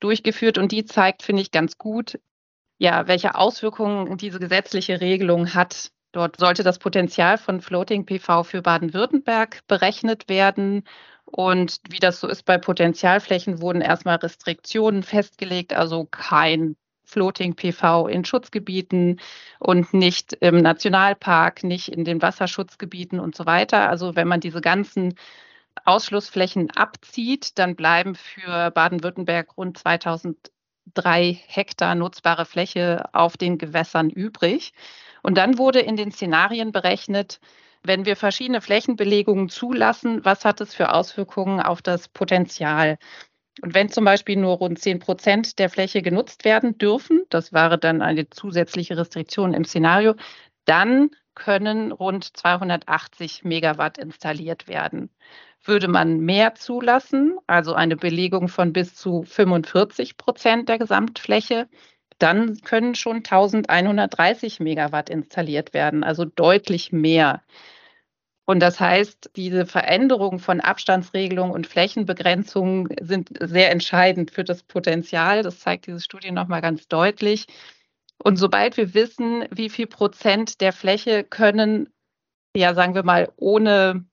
durchgeführt 0.00 0.58
und 0.58 0.70
die 0.72 0.84
zeigt, 0.84 1.22
finde 1.22 1.40
ich, 1.40 1.50
ganz 1.50 1.78
gut, 1.78 2.20
ja, 2.76 3.08
welche 3.08 3.36
Auswirkungen 3.36 4.18
diese 4.18 4.38
gesetzliche 4.38 5.00
Regelung 5.00 5.54
hat. 5.54 5.92
Dort 6.12 6.36
sollte 6.36 6.62
das 6.62 6.78
Potenzial 6.78 7.38
von 7.38 7.62
Floating 7.62 8.04
PV 8.04 8.44
für 8.44 8.60
Baden-Württemberg 8.60 9.60
berechnet 9.66 10.28
werden. 10.28 10.84
Und 11.24 11.80
wie 11.88 12.00
das 12.00 12.20
so 12.20 12.28
ist 12.28 12.44
bei 12.44 12.58
Potenzialflächen, 12.58 13.62
wurden 13.62 13.80
erstmal 13.80 14.16
Restriktionen 14.16 15.04
festgelegt, 15.04 15.72
also 15.72 16.04
kein 16.04 16.76
Floating 17.10 17.54
PV 17.54 18.08
in 18.08 18.24
Schutzgebieten 18.24 19.20
und 19.58 19.92
nicht 19.94 20.34
im 20.40 20.62
Nationalpark, 20.62 21.64
nicht 21.64 21.88
in 21.88 22.04
den 22.04 22.22
Wasserschutzgebieten 22.22 23.20
und 23.20 23.36
so 23.36 23.46
weiter. 23.46 23.88
Also 23.88 24.16
wenn 24.16 24.28
man 24.28 24.40
diese 24.40 24.60
ganzen 24.60 25.14
Ausschlussflächen 25.84 26.70
abzieht, 26.70 27.58
dann 27.58 27.76
bleiben 27.76 28.14
für 28.14 28.70
Baden-Württemberg 28.70 29.56
rund 29.56 29.78
2000 29.78 30.50
drei 30.94 31.38
Hektar 31.46 31.94
nutzbare 31.94 32.46
Fläche 32.46 33.04
auf 33.12 33.36
den 33.36 33.58
Gewässern 33.58 34.10
übrig. 34.10 34.72
Und 35.22 35.36
dann 35.36 35.58
wurde 35.58 35.80
in 35.80 35.96
den 35.96 36.12
Szenarien 36.12 36.72
berechnet, 36.72 37.40
wenn 37.82 38.04
wir 38.04 38.16
verschiedene 38.16 38.60
Flächenbelegungen 38.60 39.48
zulassen, 39.48 40.24
was 40.24 40.44
hat 40.44 40.60
es 40.60 40.74
für 40.74 40.92
Auswirkungen 40.92 41.60
auf 41.60 41.82
das 41.82 42.08
Potenzial? 42.08 42.98
Und 43.62 43.74
wenn 43.74 43.90
zum 43.90 44.04
Beispiel 44.04 44.36
nur 44.36 44.56
rund 44.56 44.78
10 44.78 45.00
Prozent 45.00 45.58
der 45.58 45.70
Fläche 45.70 46.02
genutzt 46.02 46.44
werden 46.44 46.78
dürfen, 46.78 47.24
das 47.30 47.52
wäre 47.52 47.78
dann 47.78 48.00
eine 48.02 48.30
zusätzliche 48.30 48.96
Restriktion 48.96 49.54
im 49.54 49.64
Szenario, 49.64 50.14
dann 50.64 51.10
können 51.34 51.92
rund 51.92 52.36
280 52.36 53.44
Megawatt 53.44 53.98
installiert 53.98 54.68
werden. 54.68 55.10
Würde 55.62 55.88
man 55.88 56.20
mehr 56.20 56.54
zulassen, 56.54 57.36
also 57.46 57.74
eine 57.74 57.96
Belegung 57.96 58.48
von 58.48 58.72
bis 58.72 58.94
zu 58.94 59.22
45 59.24 60.16
Prozent 60.16 60.68
der 60.68 60.78
Gesamtfläche, 60.78 61.68
dann 62.18 62.60
können 62.62 62.94
schon 62.94 63.18
1130 63.18 64.60
Megawatt 64.60 65.10
installiert 65.10 65.74
werden, 65.74 66.04
also 66.04 66.24
deutlich 66.24 66.92
mehr. 66.92 67.42
Und 68.50 68.58
das 68.58 68.80
heißt, 68.80 69.30
diese 69.36 69.64
Veränderung 69.64 70.40
von 70.40 70.58
Abstandsregelungen 70.58 71.52
und 71.52 71.68
Flächenbegrenzungen 71.68 72.88
sind 73.00 73.30
sehr 73.38 73.70
entscheidend 73.70 74.32
für 74.32 74.42
das 74.42 74.64
Potenzial. 74.64 75.44
Das 75.44 75.60
zeigt 75.60 75.86
diese 75.86 76.00
Studie 76.00 76.32
nochmal 76.32 76.60
ganz 76.60 76.88
deutlich. 76.88 77.46
Und 78.18 78.38
sobald 78.38 78.76
wir 78.76 78.92
wissen, 78.92 79.44
wie 79.52 79.68
viel 79.70 79.86
Prozent 79.86 80.60
der 80.60 80.72
Fläche 80.72 81.22
können, 81.22 81.90
ja, 82.56 82.74
sagen 82.74 82.96
wir 82.96 83.04
mal, 83.04 83.32
ohne 83.36 84.04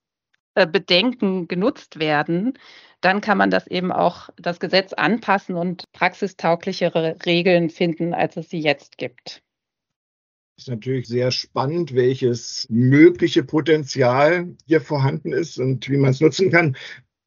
äh, 0.53 0.67
Bedenken 0.67 1.47
genutzt 1.47 1.97
werden, 1.97 2.59
dann 3.01 3.21
kann 3.21 3.39
man 3.39 3.49
das 3.49 3.65
eben 3.65 3.91
auch 3.91 4.29
das 4.37 4.59
Gesetz 4.59 4.93
anpassen 4.93 5.55
und 5.55 5.91
praxistauglichere 5.93 7.17
Regeln 7.25 7.71
finden, 7.71 8.13
als 8.13 8.37
es 8.37 8.51
sie 8.51 8.59
jetzt 8.59 8.99
gibt. 8.99 9.41
Ist 10.57 10.69
natürlich 10.69 11.07
sehr 11.07 11.29
spannend, 11.31 11.93
welches 11.93 12.65
mögliche 12.69 13.43
Potenzial 13.43 14.55
hier 14.65 14.81
vorhanden 14.81 15.31
ist 15.31 15.59
und 15.59 15.87
wie 15.87 15.97
man 15.97 16.11
es 16.11 16.19
nutzen 16.19 16.49
kann. 16.49 16.75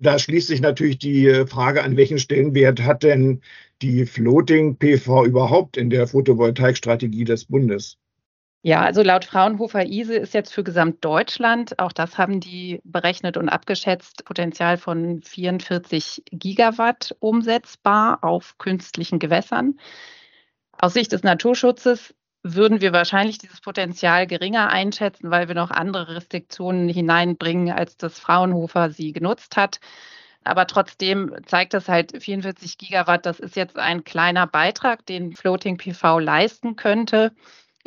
Da 0.01 0.19
schließt 0.19 0.49
sich 0.49 0.61
natürlich 0.61 0.99
die 0.99 1.45
Frage 1.47 1.85
an, 1.85 1.97
welchen 1.97 2.19
Stellenwert 2.19 2.83
hat 2.83 3.05
denn 3.05 3.41
die 3.83 4.05
Floating 4.07 4.77
PV 4.77 5.27
überhaupt 5.27 5.77
in 5.77 5.91
der 5.91 6.09
Photovoltaikstrategie 6.09 7.25
des 7.25 7.45
Bundes? 7.45 7.99
Ja, 8.63 8.81
also 8.81 9.03
laut 9.03 9.25
Fraunhofer 9.25 9.87
ISE 9.87 10.17
ist 10.17 10.35
jetzt 10.35 10.53
für 10.53 10.65
Gesamtdeutschland, 10.65 11.79
auch 11.79 11.93
das 11.93 12.19
haben 12.19 12.41
die 12.41 12.81
berechnet 12.85 13.37
und 13.37 13.49
abgeschätzt, 13.49 14.25
Potenzial 14.25 14.77
von 14.77 15.23
44 15.23 16.25
Gigawatt 16.31 17.17
umsetzbar 17.21 18.23
auf 18.23 18.59
künstlichen 18.59 19.19
Gewässern. 19.19 19.79
Aus 20.73 20.95
Sicht 20.95 21.13
des 21.13 21.23
Naturschutzes 21.23 22.15
würden 22.43 22.81
wir 22.81 22.93
wahrscheinlich 22.93 23.39
dieses 23.39 23.61
Potenzial 23.61 24.27
geringer 24.27 24.71
einschätzen, 24.71 25.31
weil 25.31 25.49
wir 25.49 25.55
noch 25.55 25.71
andere 25.71 26.17
Restriktionen 26.17 26.89
hineinbringen, 26.89 27.71
als 27.71 27.97
das 27.97 28.19
Fraunhofer 28.19 28.91
sie 28.91 29.13
genutzt 29.13 29.57
hat. 29.57 29.81
Aber 30.45 30.67
trotzdem 30.67 31.35
zeigt 31.47 31.75
das 31.75 31.89
halt 31.89 32.23
44 32.23 32.79
Gigawatt, 32.79 33.27
das 33.27 33.41
ist 33.41 33.57
jetzt 33.57 33.79
ein 33.79 34.05
kleiner 34.05 34.47
Beitrag, 34.47 35.05
den 35.07 35.35
Floating 35.37 35.77
PV 35.77 36.19
leisten 36.19 36.77
könnte. 36.77 37.33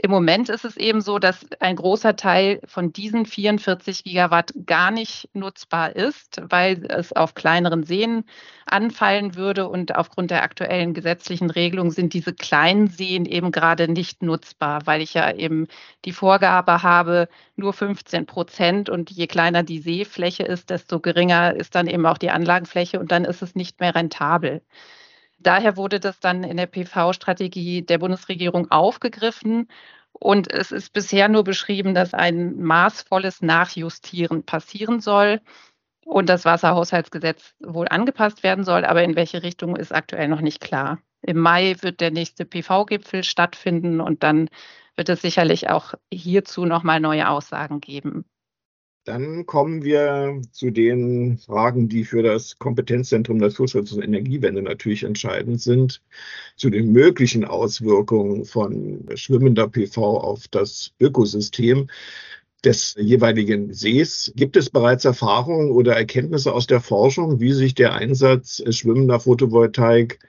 Im 0.02 0.10
Moment 0.10 0.50
ist 0.50 0.66
es 0.66 0.76
eben 0.76 1.02
so, 1.02 1.20
dass 1.20 1.46
ein 1.60 1.76
großer 1.76 2.16
Teil 2.16 2.60
von 2.66 2.92
diesen 2.92 3.26
44 3.28 4.04
Gigawatt 4.04 4.52
gar 4.66 4.90
nicht 4.90 5.30
nutzbar 5.34 5.96
ist, 5.96 6.42
weil 6.50 6.86
es 6.90 7.14
auf 7.14 7.36
kleineren 7.36 7.84
Seen 7.84 8.26
anfallen 8.66 9.36
würde. 9.36 9.70
Und 9.70 9.96
aufgrund 9.96 10.32
der 10.32 10.42
aktuellen 10.44 10.94
gesetzlichen 10.96 11.52
Regelung 11.52 11.92
sind 11.92 12.14
diese 12.14 12.34
kleinen 12.34 12.88
Seen 12.88 13.26
eben 13.26 13.52
gerade 13.52 13.88
nicht 13.88 14.24
nutzbar, 14.24 14.86
weil 14.88 15.02
ich 15.02 15.14
ja 15.14 15.32
eben 15.32 15.68
die 16.06 16.12
Vorgabe 16.12 16.82
habe, 16.82 17.30
nur 17.56 17.72
15 17.72 18.26
Prozent. 18.26 18.90
Und 18.90 19.12
je 19.12 19.28
kleiner 19.28 19.62
die 19.62 19.80
Seefläche 19.80 20.44
ist, 20.44 20.72
desto 20.72 21.00
geringer 21.00 21.56
ist 21.56 21.76
dann 21.76 21.88
eben 21.88 22.06
auch 22.08 22.18
die 22.18 22.32
Anlagenfläche 22.32 23.00
und 23.00 23.12
dann 23.12 23.26
ist 23.26 23.44
es 23.44 23.54
nicht 23.56 23.80
mehr 23.80 23.94
rentabel. 23.94 24.64
Daher 25.44 25.78
wurde 25.78 26.00
das 26.00 26.20
dann 26.20 26.44
in 26.44 26.58
der 26.58 26.68
PV-Strategie 26.68 27.84
der 27.84 27.98
Bundesregierung 28.00 28.72
aufgegriffen. 28.72 29.68
Und 30.14 30.52
es 30.52 30.72
ist 30.72 30.94
bisher 30.94 31.28
nur 31.28 31.44
beschrieben, 31.44 31.94
dass 31.94 32.14
ein 32.14 32.62
maßvolles 32.62 33.42
Nachjustieren 33.42 34.44
passieren 34.44 35.02
soll 35.02 35.42
und 36.06 36.30
das 36.30 36.46
Wasserhaushaltsgesetz 36.46 37.56
wohl 37.60 37.88
angepasst 37.88 38.44
werden 38.44 38.64
soll. 38.64 38.86
Aber 38.86 39.04
in 39.04 39.16
welche 39.16 39.44
Richtung 39.44 39.76
ist 39.76 39.94
aktuell 39.94 40.28
noch 40.28 40.42
nicht 40.42 40.62
klar. 40.62 41.00
Im 41.22 41.40
Mai 41.40 41.76
wird 41.82 42.02
der 42.02 42.12
nächste 42.12 42.46
PV-Gipfel 42.46 43.24
stattfinden 43.24 44.02
und 44.02 44.24
dann 44.24 44.50
wird 44.96 45.10
es 45.10 45.22
sicherlich 45.22 45.70
auch 45.70 45.94
hierzu 46.12 46.66
nochmal 46.66 47.00
neue 47.00 47.30
Aussagen 47.30 47.80
geben. 47.82 48.26
Dann 49.06 49.46
kommen 49.46 49.84
wir 49.84 50.42
zu 50.52 50.72
den 50.72 51.38
Fragen, 51.38 51.90
die 51.90 52.06
für 52.06 52.24
das 52.24 52.58
Kompetenzzentrum 52.58 53.38
Naturschutz 53.38 53.92
und 53.92 54.02
Energiewende 54.02 54.62
natürlich 54.62 55.04
entscheidend 55.04 55.62
sind, 55.62 56.02
zu 56.56 56.70
den 56.70 56.94
möglichen 56.94 57.44
Auswirkungen 57.44 58.46
von 58.46 59.06
schwimmender 59.16 59.68
PV 59.68 60.20
auf 60.20 60.48
das 60.48 60.94
Ökosystem 61.02 61.90
des 62.64 62.96
jeweiligen 62.98 63.74
Sees. 63.74 64.32
Gibt 64.38 64.56
es 64.56 64.70
bereits 64.70 65.04
Erfahrungen 65.04 65.72
oder 65.72 65.96
Erkenntnisse 65.96 66.54
aus 66.54 66.68
der 66.68 66.80
Forschung, 66.80 67.42
wie 67.42 67.52
sich 67.52 67.76
der 67.76 67.94
Einsatz 67.94 68.64
schwimmender 68.70 69.20
Photovoltaik 69.20 70.20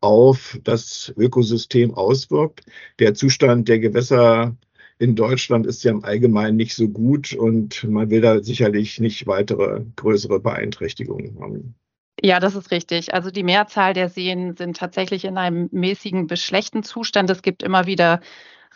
auf 0.00 0.58
das 0.64 1.14
Ökosystem 1.16 1.94
auswirkt? 1.94 2.62
Der 2.98 3.14
Zustand 3.14 3.68
der 3.68 3.78
Gewässer 3.78 4.56
in 4.98 5.14
Deutschland 5.14 5.66
ist 5.66 5.84
ja 5.84 5.90
im 5.90 6.04
Allgemeinen 6.04 6.56
nicht 6.56 6.74
so 6.74 6.88
gut 6.88 7.32
und 7.32 7.84
man 7.84 8.10
will 8.10 8.20
da 8.20 8.42
sicherlich 8.42 8.98
nicht 9.00 9.26
weitere 9.26 9.82
größere 9.96 10.40
Beeinträchtigungen 10.40 11.38
haben. 11.40 11.74
Ja, 12.22 12.40
das 12.40 12.54
ist 12.54 12.70
richtig. 12.70 13.12
Also 13.12 13.30
die 13.30 13.42
Mehrzahl 13.42 13.92
der 13.92 14.08
Seen 14.08 14.56
sind 14.56 14.78
tatsächlich 14.78 15.26
in 15.26 15.36
einem 15.36 15.68
mäßigen 15.70 16.26
bis 16.26 16.42
schlechten 16.42 16.82
Zustand. 16.82 17.28
Es 17.28 17.42
gibt 17.42 17.62
immer 17.62 17.86
wieder 17.86 18.20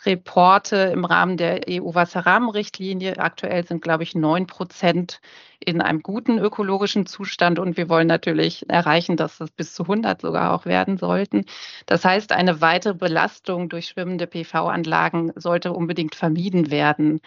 Reporte 0.05 0.75
im 0.93 1.05
Rahmen 1.05 1.37
der 1.37 1.61
EU-Wasserrahmenrichtlinie. 1.69 3.17
Aktuell 3.19 3.65
sind, 3.65 3.81
glaube 3.81 4.03
ich, 4.03 4.15
neun 4.15 4.47
Prozent 4.47 5.21
in 5.59 5.81
einem 5.81 6.01
guten 6.01 6.39
ökologischen 6.39 7.05
Zustand 7.05 7.59
und 7.59 7.77
wir 7.77 7.87
wollen 7.89 8.07
natürlich 8.07 8.67
erreichen, 8.69 9.15
dass 9.15 9.39
es 9.39 9.51
bis 9.51 9.73
zu 9.75 9.83
100 9.83 10.21
sogar 10.21 10.53
auch 10.53 10.65
werden 10.65 10.97
sollten. 10.97 11.45
Das 11.85 12.03
heißt, 12.03 12.31
eine 12.31 12.61
weitere 12.61 12.95
Belastung 12.95 13.69
durch 13.69 13.87
schwimmende 13.87 14.27
PV-Anlagen 14.27 15.33
sollte 15.35 15.71
unbedingt 15.73 16.15
vermieden 16.15 16.71
werden. 16.71 17.21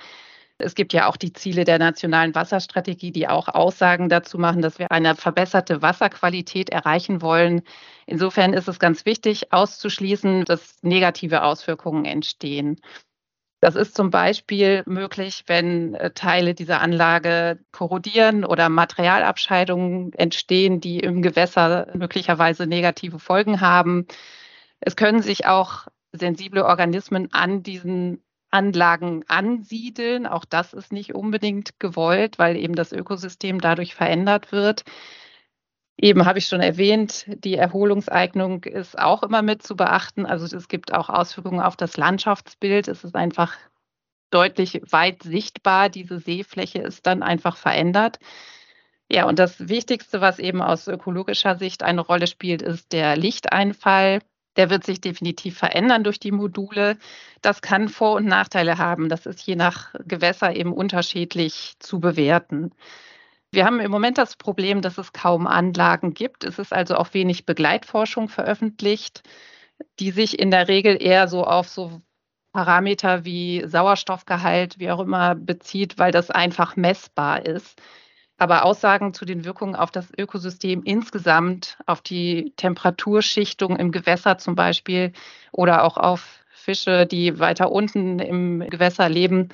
Es 0.59 0.75
gibt 0.75 0.93
ja 0.93 1.09
auch 1.09 1.17
die 1.17 1.33
Ziele 1.33 1.65
der 1.65 1.79
nationalen 1.79 2.35
Wasserstrategie, 2.35 3.11
die 3.11 3.29
auch 3.29 3.49
Aussagen 3.49 4.09
dazu 4.09 4.39
machen, 4.39 4.63
dass 4.63 4.79
wir 4.79 4.91
eine 4.91 5.17
verbesserte 5.17 5.83
Wasserqualität 5.83 6.71
erreichen 6.71 7.23
wollen. 7.23 7.63
Insofern 8.07 8.53
ist 8.53 8.69
es 8.69 8.79
ganz 8.79 9.05
wichtig, 9.05 9.53
auszuschließen, 9.53 10.45
dass 10.45 10.77
negative 10.83 11.43
Auswirkungen 11.43 12.05
entstehen. 12.05 12.81
Das 13.65 13.77
ist 13.77 13.97
zum 13.97 14.11
Beispiel 14.11 14.83
möglich, 14.87 15.45
wenn 15.47 15.95
äh, 15.95 16.11
Teile 16.11 16.55
dieser 16.55 16.83
Anlage 16.83 17.59
korrodieren 17.73 18.45
oder 18.45 18.69
Materialabscheidungen 18.69 20.13
entstehen, 20.13 20.81
die 20.81 21.01
im 21.01 21.23
Gewässer 21.23 21.89
möglicherweise 21.95 22.67
negative 22.67 23.19
Folgen 23.19 23.63
haben. 23.63 24.07
Es 24.81 24.97
können 24.97 25.23
sich 25.23 25.47
auch 25.47 25.87
sensible 26.13 26.65
Organismen 26.67 27.33
an 27.33 27.63
diesen 27.63 28.23
Anlagen 28.55 29.25
ansiedeln. 29.27 30.27
Auch 30.27 30.45
das 30.45 30.73
ist 30.73 30.93
nicht 30.93 31.15
unbedingt 31.15 31.81
gewollt, 31.81 32.39
weil 32.39 32.57
eben 32.57 32.75
das 32.75 32.93
Ökosystem 32.93 33.61
dadurch 33.61 33.95
verändert 33.95 34.53
wird. 34.53 34.85
Eben 35.97 36.25
habe 36.25 36.39
ich 36.39 36.47
schon 36.47 36.61
erwähnt, 36.61 37.27
die 37.29 37.57
Erholungseignung 37.57 38.65
ist 38.65 38.99
auch 38.99 39.23
immer 39.23 39.43
mit 39.43 39.63
zu 39.63 39.77
beachten. 39.77 40.25
Also 40.25 40.57
es 40.57 40.69
gibt 40.69 40.95
auch 40.95 41.09
Auswirkungen 41.09 41.61
auf 41.61 41.77
das 41.77 41.97
Landschaftsbild. 41.97 42.89
Es 42.89 43.05
ist 43.05 43.17
einfach 43.17 43.55
deutlich 44.31 44.81
weit 44.91 45.23
sichtbar. 45.23 45.89
Diese 45.89 46.19
Seefläche 46.19 46.79
ist 46.79 47.07
dann 47.07 47.23
einfach 47.23 47.57
verändert. 47.57 48.19
Ja, 49.11 49.27
und 49.27 49.39
das 49.39 49.69
Wichtigste, 49.69 50.21
was 50.21 50.39
eben 50.39 50.63
aus 50.63 50.89
ökologischer 50.89 51.57
Sicht 51.57 51.83
eine 51.83 52.01
Rolle 52.01 52.27
spielt, 52.27 52.63
ist 52.63 52.93
der 52.93 53.17
Lichteinfall. 53.17 54.21
Der 54.57 54.71
wird 54.71 54.85
sich 54.85 55.01
definitiv 55.01 55.59
verändern 55.59 56.05
durch 56.05 56.21
die 56.21 56.33
Module. 56.33 56.99
Das 57.43 57.63
kann 57.63 57.89
Vor- 57.89 58.17
und 58.17 58.27
Nachteile 58.27 58.79
haben. 58.79 59.09
Das 59.09 59.27
ist 59.27 59.43
je 59.47 59.57
nach 59.57 59.95
Gewässer 60.07 60.55
eben 60.55 60.73
unterschiedlich 60.73 61.75
zu 61.81 62.01
bewerten. 62.01 62.73
Wir 63.53 63.65
haben 63.67 63.81
im 63.81 63.91
Moment 63.91 64.19
das 64.19 64.37
Problem, 64.37 64.83
dass 64.83 64.99
es 64.99 65.13
kaum 65.13 65.47
Anlagen 65.47 66.15
gibt. 66.15 66.45
Es 66.45 66.59
ist 66.59 66.73
also 66.73 66.97
auch 66.97 67.15
wenig 67.15 67.47
Begleitforschung 67.47 68.29
veröffentlicht, 68.29 69.23
die 70.01 70.11
sich 70.11 70.39
in 70.39 70.51
der 70.51 70.69
Regel 70.69 71.01
eher 71.01 71.29
so 71.29 71.45
auf 71.45 71.69
so 71.69 72.03
Parameter 72.53 73.25
wie 73.25 73.65
Sauerstoffgehalt, 73.67 74.79
wie 74.79 74.91
auch 74.91 75.01
immer, 75.01 75.35
bezieht, 75.35 75.99
weil 75.99 76.13
das 76.13 76.31
einfach 76.31 76.77
messbar 76.77 77.45
ist. 77.47 77.81
Aber 78.39 78.65
Aussagen 78.65 79.15
zu 79.15 79.25
den 79.25 79.45
Wirkungen 79.45 79.77
auf 79.77 79.91
das 79.91 80.09
Ökosystem 80.19 80.83
insgesamt, 80.85 81.79
auf 81.87 82.01
die 82.01 82.53
Temperaturschichtung 82.57 83.77
im 83.77 83.93
Gewässer 83.93 84.39
zum 84.39 84.55
Beispiel 84.55 85.13
oder 85.53 85.85
auch 85.85 85.97
auf 85.97 86.41
Fische, 86.51 87.07
die 87.07 87.39
weiter 87.39 87.71
unten 87.71 88.19
im 88.19 88.61
Gewässer 88.61 89.09
leben, 89.09 89.51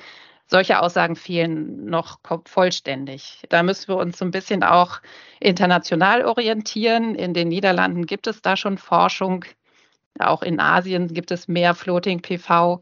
solche 0.47 0.81
Aussagen 0.81 1.15
fehlen 1.15 1.85
noch 1.85 2.19
vollständig. 2.45 3.43
Da 3.49 3.63
müssen 3.63 3.87
wir 3.87 3.97
uns 3.97 4.17
so 4.17 4.25
ein 4.25 4.31
bisschen 4.31 4.63
auch 4.63 4.99
international 5.39 6.25
orientieren. 6.25 7.15
In 7.15 7.33
den 7.33 7.47
Niederlanden 7.47 8.05
gibt 8.05 8.27
es 8.27 8.41
da 8.41 8.57
schon 8.57 8.77
Forschung. 8.77 9.45
Auch 10.19 10.41
in 10.41 10.59
Asien 10.59 11.13
gibt 11.13 11.31
es 11.31 11.47
mehr 11.47 11.73
Floating 11.73 12.21
PV. 12.21 12.81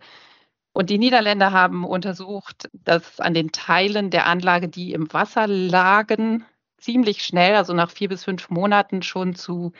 Und 0.74 0.90
die 0.90 0.98
Niederländer 0.98 1.52
haben 1.52 1.84
untersucht, 1.86 2.70
dass 2.74 3.20
an 3.20 3.34
den 3.34 3.52
Teilen 3.52 4.12
der 4.12 4.28
Anlage, 4.28 4.68
die 4.70 4.94
im 4.94 5.12
Wasser 5.14 5.48
lagen, 5.48 6.46
ziemlich 6.78 7.24
schnell, 7.24 7.56
also 7.56 7.74
nach 7.74 7.92
vier 7.92 8.10
bis 8.10 8.24
fünf 8.24 8.50
Monaten 8.50 9.02
schon 9.02 9.36
zu, 9.36 9.74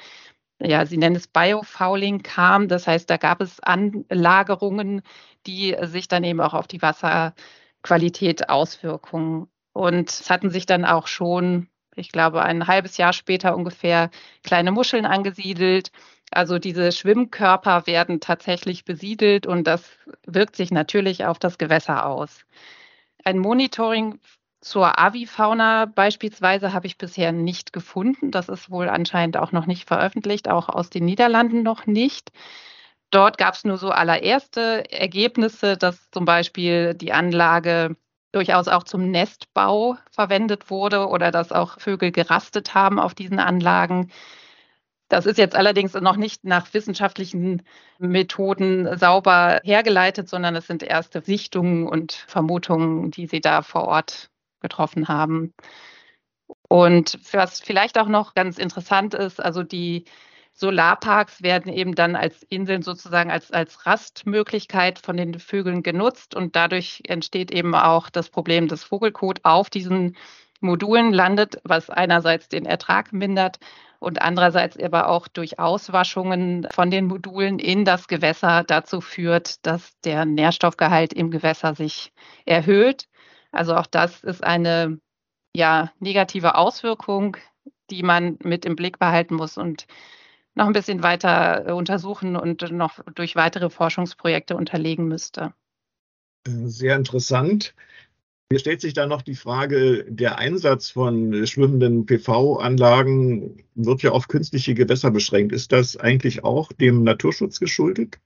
ja, 0.60 0.86
sie 0.86 0.98
nennen 0.98 1.16
es 1.16 1.28
Biofouling 1.28 2.24
kam. 2.24 2.68
Das 2.68 2.88
heißt, 2.88 3.10
da 3.10 3.18
gab 3.18 3.42
es 3.42 3.60
Anlagerungen, 3.62 5.02
die 5.48 5.76
sich 5.84 6.08
dann 6.08 6.24
eben 6.24 6.42
auch 6.42 6.54
auf 6.54 6.68
die 6.68 6.82
Wasserqualität 6.82 8.50
Auswirkungen. 8.50 9.48
Und 9.74 10.10
es 10.10 10.30
hatten 10.30 10.50
sich 10.50 10.66
dann 10.66 10.86
auch 10.86 11.08
schon, 11.08 11.70
ich 11.96 12.12
glaube, 12.12 12.42
ein 12.44 12.68
halbes 12.68 12.98
Jahr 12.98 13.14
später 13.14 13.56
ungefähr 13.56 14.10
kleine 14.44 14.72
Muscheln 14.72 15.06
angesiedelt 15.06 15.92
also 16.32 16.60
diese 16.60 16.92
Schwimmkörper 16.92 17.88
werden 17.88 18.20
tatsächlich 18.20 18.86
besiedelt 18.86 19.48
und 19.48 19.66
das 19.66 19.84
wirkt 20.26 20.56
sich 20.56 20.72
natürlich 20.72 21.26
auf 21.26 21.40
das 21.40 21.58
Gewässer 21.58 22.06
aus. 22.06 22.46
Ein 23.24 23.40
Monitoring 23.40 24.20
zur 24.62 25.00
Avifauna 25.00 25.86
beispielsweise 25.86 26.74
habe 26.74 26.88
ich 26.88 26.98
bisher 26.98 27.32
nicht 27.32 27.74
gefunden. 27.74 28.32
Das 28.32 28.50
ist 28.50 28.70
wohl 28.70 28.90
anscheinend 28.90 29.38
auch 29.38 29.52
noch 29.52 29.66
nicht 29.66 29.88
veröffentlicht, 29.88 30.50
auch 30.50 30.70
aus 30.70 30.90
den 30.90 31.06
Niederlanden 31.06 31.64
noch 31.64 31.86
nicht. 31.86 32.32
Dort 33.12 33.38
gab 33.38 33.56
es 33.56 33.64
nur 33.66 33.78
so 33.78 33.90
allererste 33.90 34.92
Ergebnisse, 34.92 35.78
dass 35.78 36.12
zum 36.12 36.26
Beispiel 36.26 36.94
die 36.94 37.14
Anlage 37.14 37.96
durchaus 38.32 38.68
auch 38.68 38.84
zum 38.84 39.10
Nestbau 39.10 39.98
verwendet 40.12 40.70
wurde 40.70 41.08
oder 41.08 41.32
dass 41.32 41.52
auch 41.52 41.80
Vögel 41.80 42.12
gerastet 42.12 42.76
haben 42.76 43.00
auf 43.00 43.16
diesen 43.16 43.40
Anlagen. 43.40 44.12
Das 45.10 45.26
ist 45.26 45.40
jetzt 45.40 45.56
allerdings 45.56 45.94
noch 45.96 46.16
nicht 46.16 46.46
nach 46.46 46.72
wissenschaftlichen 46.74 47.64
Methoden 47.98 48.98
sauber 48.98 49.60
hergeleitet, 49.64 50.30
sondern 50.30 50.56
es 50.56 50.68
sind 50.68 50.84
erste 50.84 51.22
Sichtungen 51.22 51.88
und 51.88 52.14
Vermutungen, 52.14 53.10
die 53.10 53.26
Sie 53.26 53.42
da 53.42 53.64
vor 53.64 53.86
Ort 53.86 54.30
getroffen 54.62 55.08
haben. 55.08 55.54
Und 56.68 57.20
was 57.34 57.60
vielleicht 57.60 57.98
auch 57.98 58.08
noch 58.08 58.36
ganz 58.36 58.60
interessant 58.60 59.16
ist, 59.16 59.42
also 59.42 59.64
die 59.64 60.06
Solarparks 60.54 61.42
werden 61.42 61.72
eben 61.72 61.96
dann 61.96 62.16
als 62.16 62.44
Inseln 62.44 62.84
sozusagen 62.84 63.32
als, 63.32 63.52
als 63.52 63.86
Rastmöglichkeit 63.88 65.00
von 65.00 65.18
den 65.18 65.40
Vögeln 65.40 65.84
genutzt 65.84 66.36
und 66.36 66.56
dadurch 66.56 67.02
entsteht 67.08 67.52
eben 67.52 67.74
auch 67.74 68.10
das 68.10 68.30
Problem, 68.30 68.68
dass 68.68 68.84
Vogelkot 68.84 69.40
auf 69.44 69.70
diesen 69.70 70.18
Modulen 70.60 71.14
landet, 71.14 71.62
was 71.64 71.90
einerseits 71.90 72.50
den 72.50 72.66
Ertrag 72.66 73.14
mindert 73.14 73.60
und 74.00 74.22
andererseits 74.22 74.78
aber 74.80 75.10
auch 75.10 75.28
durch 75.28 75.60
Auswaschungen 75.60 76.68
von 76.72 76.90
den 76.90 77.06
Modulen 77.06 77.60
in 77.60 77.86
das 77.86 78.08
Gewässer 78.08 78.64
dazu 78.64 79.02
führt, 79.02 79.66
dass 79.66 79.92
der 80.02 80.26
Nährstoffgehalt 80.26 81.14
im 81.14 81.32
Gewässer 81.32 81.76
sich 81.76 82.14
erhöht. 82.46 83.08
Also 83.52 83.76
auch 83.76 83.88
das 83.88 84.24
ist 84.24 84.44
eine 84.44 85.00
ja, 85.56 85.92
negative 86.00 86.56
Auswirkung, 86.56 87.38
die 87.90 88.04
man 88.04 88.38
mit 88.44 88.66
im 88.66 88.76
Blick 88.76 89.00
behalten 89.00 89.36
muss 89.36 89.58
und 89.58 89.86
noch 90.56 90.68
ein 90.68 90.74
bisschen 90.74 91.04
weiter 91.04 91.76
untersuchen 91.76 92.36
und 92.36 92.72
noch 92.72 93.00
durch 93.16 93.36
weitere 93.36 93.70
Forschungsprojekte 93.70 94.56
unterlegen 94.56 95.08
müsste. 95.08 95.54
Sehr 96.46 96.96
interessant. 96.96 97.74
Mir 98.52 98.58
stellt 98.58 98.82
sich 98.82 98.94
da 98.96 99.06
noch 99.06 99.22
die 99.22 99.36
Frage, 99.36 100.06
der 100.10 100.40
Einsatz 100.40 100.90
von 100.90 101.46
schwimmenden 101.46 102.08
PV-Anlagen 102.08 103.64
wird 103.76 104.02
ja 104.02 104.10
auf 104.10 104.28
künstliche 104.28 104.74
Gewässer 104.74 105.12
beschränkt. 105.12 105.52
Ist 105.52 105.72
das 105.72 105.98
eigentlich 105.98 106.44
auch 106.44 106.74
dem 106.74 107.04
Naturschutz 107.04 107.60
geschuldet? 107.60 108.18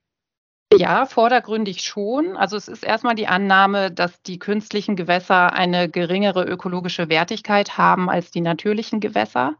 Ja, 0.73 1.05
vordergründig 1.05 1.81
schon. 1.81 2.37
Also 2.37 2.55
es 2.55 2.69
ist 2.69 2.85
erstmal 2.85 3.15
die 3.15 3.27
Annahme, 3.27 3.91
dass 3.91 4.21
die 4.21 4.39
künstlichen 4.39 4.95
Gewässer 4.95 5.51
eine 5.51 5.89
geringere 5.89 6.45
ökologische 6.45 7.09
Wertigkeit 7.09 7.77
haben 7.77 8.09
als 8.09 8.31
die 8.31 8.41
natürlichen 8.41 9.01
Gewässer. 9.01 9.57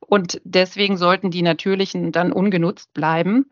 Und 0.00 0.38
deswegen 0.44 0.98
sollten 0.98 1.30
die 1.30 1.42
natürlichen 1.42 2.12
dann 2.12 2.30
ungenutzt 2.30 2.92
bleiben. 2.92 3.50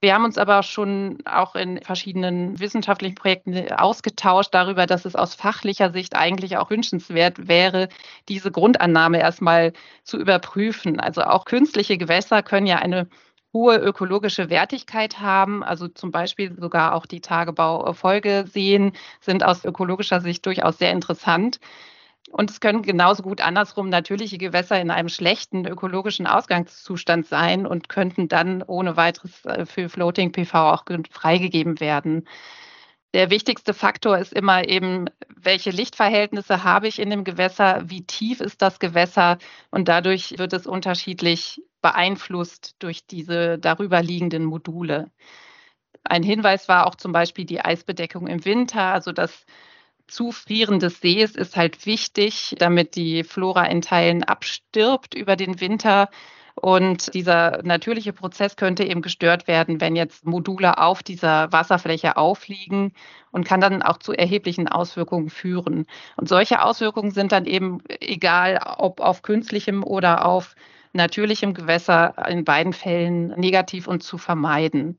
Wir 0.00 0.14
haben 0.14 0.24
uns 0.24 0.36
aber 0.36 0.62
schon 0.62 1.18
auch 1.24 1.54
in 1.54 1.80
verschiedenen 1.82 2.58
wissenschaftlichen 2.60 3.14
Projekten 3.14 3.72
ausgetauscht 3.72 4.52
darüber, 4.52 4.86
dass 4.86 5.06
es 5.06 5.16
aus 5.16 5.34
fachlicher 5.34 5.90
Sicht 5.90 6.14
eigentlich 6.14 6.58
auch 6.58 6.70
wünschenswert 6.70 7.48
wäre, 7.48 7.88
diese 8.28 8.50
Grundannahme 8.50 9.20
erstmal 9.20 9.72
zu 10.04 10.18
überprüfen. 10.18 11.00
Also 11.00 11.22
auch 11.22 11.46
künstliche 11.46 11.96
Gewässer 11.96 12.42
können 12.42 12.66
ja 12.66 12.76
eine 12.76 13.08
hohe 13.54 13.78
ökologische 13.78 14.50
Wertigkeit 14.50 15.20
haben. 15.20 15.64
Also 15.64 15.88
zum 15.88 16.10
Beispiel 16.10 16.54
sogar 16.60 16.94
auch 16.94 17.06
die 17.06 17.22
Tagebaufolgeseen 17.22 18.92
sind 19.20 19.44
aus 19.44 19.64
ökologischer 19.64 20.20
Sicht 20.20 20.44
durchaus 20.44 20.76
sehr 20.78 20.92
interessant. 20.92 21.58
Und 22.30 22.50
es 22.50 22.60
können 22.60 22.82
genauso 22.82 23.22
gut 23.22 23.40
andersrum 23.40 23.88
natürliche 23.88 24.38
Gewässer 24.38 24.80
in 24.80 24.90
einem 24.90 25.08
schlechten 25.08 25.66
ökologischen 25.66 26.26
Ausgangszustand 26.26 27.26
sein 27.26 27.66
und 27.66 27.88
könnten 27.88 28.28
dann 28.28 28.62
ohne 28.62 28.96
weiteres 28.96 29.44
äh, 29.44 29.64
für 29.64 29.88
Floating 29.88 30.32
PV 30.32 30.72
auch 30.72 30.84
freigegeben 31.10 31.80
werden. 31.80 32.26
Der 33.14 33.30
wichtigste 33.30 33.72
Faktor 33.72 34.18
ist 34.18 34.32
immer 34.32 34.68
eben, 34.68 35.06
welche 35.34 35.70
Lichtverhältnisse 35.70 36.64
habe 36.64 36.88
ich 36.88 36.98
in 36.98 37.08
dem 37.08 37.24
Gewässer, 37.24 37.82
wie 37.86 38.04
tief 38.04 38.40
ist 38.40 38.60
das 38.60 38.78
Gewässer 38.78 39.38
und 39.70 39.88
dadurch 39.88 40.38
wird 40.38 40.52
es 40.52 40.66
unterschiedlich 40.66 41.62
beeinflusst 41.80 42.74
durch 42.80 43.06
diese 43.06 43.58
darüber 43.58 44.02
liegenden 44.02 44.44
Module. 44.44 45.10
Ein 46.04 46.22
Hinweis 46.22 46.68
war 46.68 46.86
auch 46.86 46.94
zum 46.96 47.12
Beispiel 47.12 47.44
die 47.44 47.60
Eisbedeckung 47.60 48.26
im 48.26 48.44
Winter, 48.44 48.82
also 48.82 49.12
dass 49.12 49.46
Zufrieren 50.08 50.78
des 50.78 51.00
Sees 51.00 51.34
ist 51.34 51.56
halt 51.56 51.84
wichtig, 51.86 52.54
damit 52.58 52.94
die 52.96 53.24
Flora 53.24 53.64
in 53.66 53.82
Teilen 53.82 54.22
abstirbt 54.24 55.14
über 55.14 55.36
den 55.36 55.60
Winter. 55.60 56.08
Und 56.54 57.12
dieser 57.12 57.62
natürliche 57.64 58.12
Prozess 58.14 58.56
könnte 58.56 58.84
eben 58.84 59.02
gestört 59.02 59.46
werden, 59.46 59.80
wenn 59.80 59.94
jetzt 59.94 60.24
Module 60.24 60.78
auf 60.78 61.02
dieser 61.02 61.52
Wasserfläche 61.52 62.16
aufliegen 62.16 62.92
und 63.30 63.44
kann 63.44 63.60
dann 63.60 63.82
auch 63.82 63.98
zu 63.98 64.12
erheblichen 64.12 64.66
Auswirkungen 64.68 65.28
führen. 65.28 65.86
Und 66.16 66.28
solche 66.28 66.62
Auswirkungen 66.62 67.10
sind 67.10 67.32
dann 67.32 67.44
eben 67.44 67.82
egal, 68.00 68.60
ob 68.78 69.00
auf 69.00 69.22
künstlichem 69.22 69.84
oder 69.84 70.24
auf 70.24 70.54
natürlichem 70.94 71.52
Gewässer 71.52 72.14
in 72.28 72.44
beiden 72.44 72.72
Fällen 72.72 73.28
negativ 73.38 73.86
und 73.86 74.02
zu 74.02 74.16
vermeiden. 74.16 74.98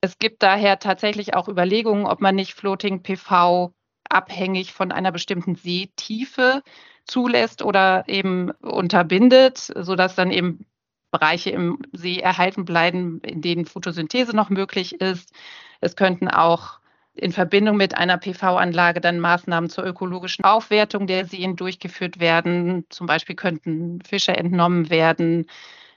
Es 0.00 0.18
gibt 0.18 0.42
daher 0.42 0.78
tatsächlich 0.78 1.34
auch 1.34 1.48
Überlegungen, 1.48 2.06
ob 2.06 2.20
man 2.20 2.36
nicht 2.36 2.54
Floating 2.54 3.02
PV 3.02 3.72
abhängig 4.10 4.72
von 4.72 4.92
einer 4.92 5.12
bestimmten 5.12 5.54
Seetiefe 5.56 6.62
zulässt 7.04 7.62
oder 7.62 8.04
eben 8.08 8.50
unterbindet, 8.62 9.58
sodass 9.58 10.14
dann 10.14 10.30
eben 10.30 10.66
Bereiche 11.10 11.50
im 11.50 11.78
See 11.92 12.18
erhalten 12.18 12.64
bleiben, 12.64 13.20
in 13.20 13.40
denen 13.40 13.64
Photosynthese 13.64 14.34
noch 14.34 14.50
möglich 14.50 15.00
ist. 15.00 15.32
Es 15.80 15.96
könnten 15.96 16.28
auch 16.28 16.80
in 17.14 17.32
Verbindung 17.32 17.76
mit 17.76 17.96
einer 17.96 18.18
PV-Anlage 18.18 19.00
dann 19.00 19.20
Maßnahmen 19.20 19.70
zur 19.70 19.84
ökologischen 19.84 20.44
Aufwertung 20.44 21.06
der 21.06 21.24
Seen 21.24 21.56
durchgeführt 21.56 22.20
werden. 22.20 22.84
Zum 22.90 23.06
Beispiel 23.06 23.36
könnten 23.36 24.02
Fische 24.02 24.36
entnommen 24.36 24.90
werden. 24.90 25.46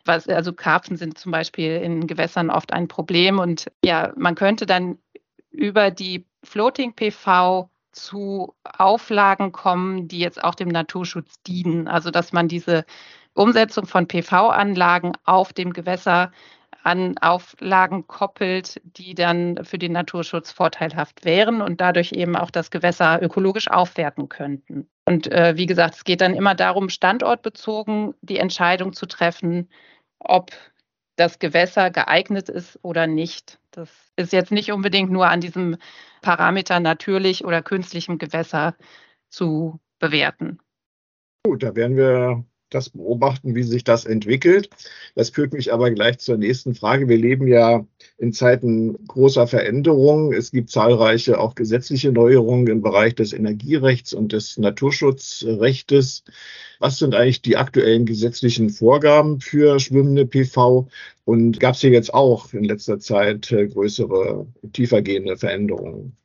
Was, 0.05 0.29
also 0.29 0.53
Karpfen 0.53 0.95
sind 0.95 1.17
zum 1.17 1.31
Beispiel 1.31 1.75
in 1.77 2.07
Gewässern 2.07 2.49
oft 2.49 2.71
ein 2.71 2.87
Problem. 2.87 3.39
Und 3.39 3.69
ja, 3.83 4.13
man 4.15 4.35
könnte 4.35 4.65
dann 4.65 4.97
über 5.51 5.91
die 5.91 6.25
Floating 6.43 6.93
PV 6.93 7.69
zu 8.03 8.55
Auflagen 8.63 9.51
kommen, 9.51 10.07
die 10.07 10.19
jetzt 10.19 10.43
auch 10.43 10.55
dem 10.55 10.69
Naturschutz 10.69 11.41
dienen. 11.43 11.87
Also 11.87 12.11
dass 12.11 12.33
man 12.33 12.47
diese 12.47 12.85
Umsetzung 13.33 13.85
von 13.85 14.07
PV-Anlagen 14.07 15.13
auf 15.25 15.53
dem 15.53 15.73
Gewässer 15.73 16.31
an 16.83 17.17
Auflagen 17.17 18.07
koppelt, 18.07 18.81
die 18.83 19.13
dann 19.13 19.63
für 19.63 19.77
den 19.77 19.91
Naturschutz 19.91 20.51
vorteilhaft 20.51 21.25
wären 21.25 21.61
und 21.61 21.81
dadurch 21.81 22.13
eben 22.13 22.35
auch 22.35 22.51
das 22.51 22.71
Gewässer 22.71 23.21
ökologisch 23.21 23.69
aufwerten 23.69 24.29
könnten. 24.29 24.89
Und 25.05 25.31
äh, 25.31 25.57
wie 25.57 25.65
gesagt, 25.65 25.95
es 25.95 26.03
geht 26.03 26.21
dann 26.21 26.35
immer 26.35 26.55
darum, 26.55 26.89
standortbezogen 26.89 28.13
die 28.21 28.37
Entscheidung 28.37 28.93
zu 28.93 29.07
treffen, 29.07 29.69
ob 30.19 30.51
das 31.15 31.39
Gewässer 31.39 31.91
geeignet 31.91 32.47
ist 32.47 32.79
oder 32.81 33.07
nicht. 33.07 33.59
Das 33.71 33.89
ist 34.15 34.33
jetzt 34.33 34.51
nicht 34.51 34.71
unbedingt 34.71 35.11
nur 35.11 35.27
an 35.27 35.41
diesem 35.41 35.77
Parameter 36.21 36.79
natürlich 36.79 37.45
oder 37.45 37.61
künstlichem 37.61 38.17
Gewässer 38.17 38.75
zu 39.29 39.79
bewerten. 39.99 40.59
Gut, 41.45 41.63
da 41.63 41.75
werden 41.75 41.95
wir 41.95 42.45
das 42.69 42.89
beobachten, 42.89 43.55
wie 43.55 43.63
sich 43.63 43.83
das 43.83 44.05
entwickelt. 44.05 44.69
Das 45.15 45.29
führt 45.29 45.53
mich 45.53 45.73
aber 45.73 45.91
gleich 45.91 46.19
zur 46.19 46.37
nächsten 46.37 46.75
Frage. 46.75 47.07
Wir 47.07 47.17
leben 47.17 47.47
ja 47.47 47.85
in 48.17 48.33
Zeiten 48.33 49.07
großer 49.07 49.47
Veränderungen. 49.47 50.33
Es 50.33 50.51
gibt 50.51 50.69
zahlreiche 50.69 51.39
auch 51.39 51.55
gesetzliche 51.55 52.11
Neuerungen 52.11 52.67
im 52.67 52.81
Bereich 52.81 53.15
des 53.15 53.33
Energierechts 53.33 54.13
und 54.13 54.33
des 54.33 54.57
Naturschutzrechtes. 54.57 56.23
Was 56.79 56.97
sind 56.97 57.15
eigentlich 57.15 57.41
die 57.41 57.57
aktuellen 57.57 58.05
gesetzlichen 58.05 58.69
Vorgaben 58.69 59.41
für 59.41 59.79
schwimmende 59.79 60.25
PV? 60.25 60.87
Und 61.25 61.59
gab 61.59 61.75
es 61.75 61.81
hier 61.81 61.91
jetzt 61.91 62.13
auch 62.13 62.53
in 62.53 62.63
letzter 62.63 62.99
Zeit 62.99 63.51
äh, 63.51 63.67
größere, 63.67 64.47
tiefergehende 64.73 65.37
Veränderungen? 65.37 66.15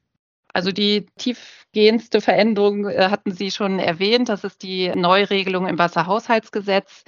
Also 0.54 0.70
die 0.70 1.07
tiefgehendste 1.74 2.20
Veränderung 2.20 2.88
äh, 2.88 3.08
hatten 3.10 3.32
Sie 3.32 3.50
schon 3.50 3.78
erwähnt. 3.78 4.28
Das 4.28 4.44
ist 4.44 4.62
die 4.62 4.92
Neuregelung 4.94 5.66
im 5.66 5.78
Wasserhaushaltsgesetz, 5.78 7.04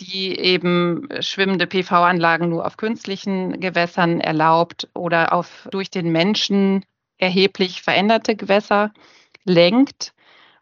die 0.00 0.38
eben 0.38 1.08
schwimmende 1.20 1.66
PV-Anlagen 1.66 2.48
nur 2.48 2.66
auf 2.66 2.76
künstlichen 2.76 3.60
Gewässern 3.60 4.20
erlaubt 4.20 4.88
oder 4.94 5.32
auf 5.32 5.68
durch 5.70 5.90
den 5.90 6.10
Menschen 6.10 6.84
erheblich 7.18 7.82
veränderte 7.82 8.34
Gewässer 8.34 8.92
lenkt. 9.44 10.14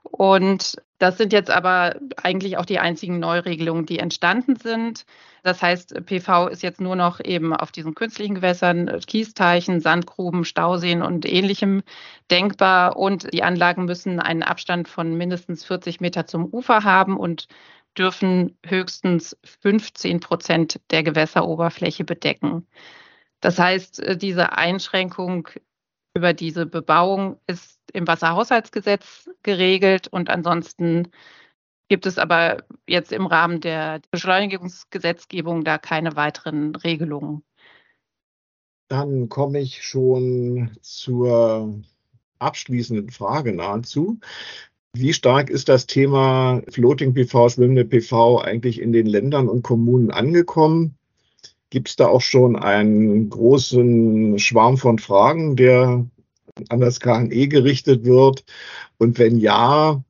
Und 0.03 0.77
das 0.99 1.19
sind 1.19 1.33
jetzt 1.33 1.51
aber 1.51 1.97
eigentlich 2.23 2.57
auch 2.57 2.65
die 2.65 2.79
einzigen 2.79 3.19
Neuregelungen, 3.19 3.85
die 3.85 3.99
entstanden 3.99 4.57
sind. 4.57 5.05
Das 5.43 5.61
heißt, 5.63 6.07
PV 6.07 6.49
ist 6.49 6.63
jetzt 6.63 6.81
nur 6.81 6.97
noch 6.97 7.21
eben 7.23 7.55
auf 7.55 7.71
diesen 7.71 7.95
künstlichen 7.95 8.35
Gewässern, 8.35 9.01
Kiesteichen, 9.07 9.81
Sandgruben, 9.81 10.45
Stauseen 10.45 11.03
und 11.03 11.27
ähnlichem 11.27 11.83
denkbar. 12.31 12.97
Und 12.97 13.33
die 13.33 13.43
Anlagen 13.43 13.85
müssen 13.85 14.21
einen 14.21 14.43
Abstand 14.43 14.89
von 14.89 15.17
mindestens 15.17 15.65
40 15.65 16.01
Meter 16.01 16.27
zum 16.27 16.47
Ufer 16.47 16.83
haben 16.85 17.17
und 17.19 17.47
dürfen 17.99 18.59
höchstens 18.65 19.37
15 19.45 20.21
Prozent 20.21 20.81
der 20.91 21.03
Gewässeroberfläche 21.03 22.05
bedecken. 22.05 22.67
Das 23.41 23.59
heißt, 23.59 24.03
diese 24.23 24.53
Einschränkung 24.53 25.49
über 26.17 26.33
diese 26.33 26.65
Bebauung 26.65 27.39
ist 27.47 27.79
im 27.93 28.07
Wasserhaushaltsgesetz 28.09 29.29
geregelt 29.43 30.09
und 30.09 30.31
ansonsten 30.31 31.09
gibt 31.89 32.07
es 32.07 32.19
aber 32.19 32.65
jetzt 32.89 33.13
im 33.13 33.27
Rahmen 33.27 33.61
der 33.61 34.01
Beschleunigungsgesetzgebung 34.11 35.63
da 35.63 35.77
keine 35.77 36.17
weiteren 36.17 36.75
Regelungen. 36.75 37.45
Dann 38.89 39.29
komme 39.29 39.61
ich 39.61 39.85
schon 39.85 40.71
zur 40.81 41.83
abschließenden 42.39 43.11
Frage 43.11 43.53
nahezu. 43.53 44.19
Wie 44.95 45.13
stark 45.13 45.51
ist 45.51 45.69
das 45.69 45.87
Thema 45.87 46.63
Floating 46.71 47.13
PV, 47.13 47.51
schwimmende 47.51 47.85
PV 47.85 48.41
eigentlich 48.41 48.81
in 48.81 48.93
den 48.93 49.07
Ländern 49.07 49.49
und 49.49 49.63
Kommunen 49.63 50.11
angekommen? 50.11 50.97
Gibt 51.71 51.89
es 51.89 51.97
da 51.97 52.07
auch 52.07 52.21
schon 52.21 52.57
einen 52.57 53.29
großen 53.29 54.39
Schwarm 54.39 54.77
von 54.77 54.99
Fragen, 54.99 55.57
der 55.57 56.07
an 56.69 56.81
das 56.81 57.01
KNE 57.01 57.49
gerichtet 57.49 58.05
wird? 58.05 58.45
Und 58.99 59.19
wenn 59.19 59.37
ja, 59.37 60.03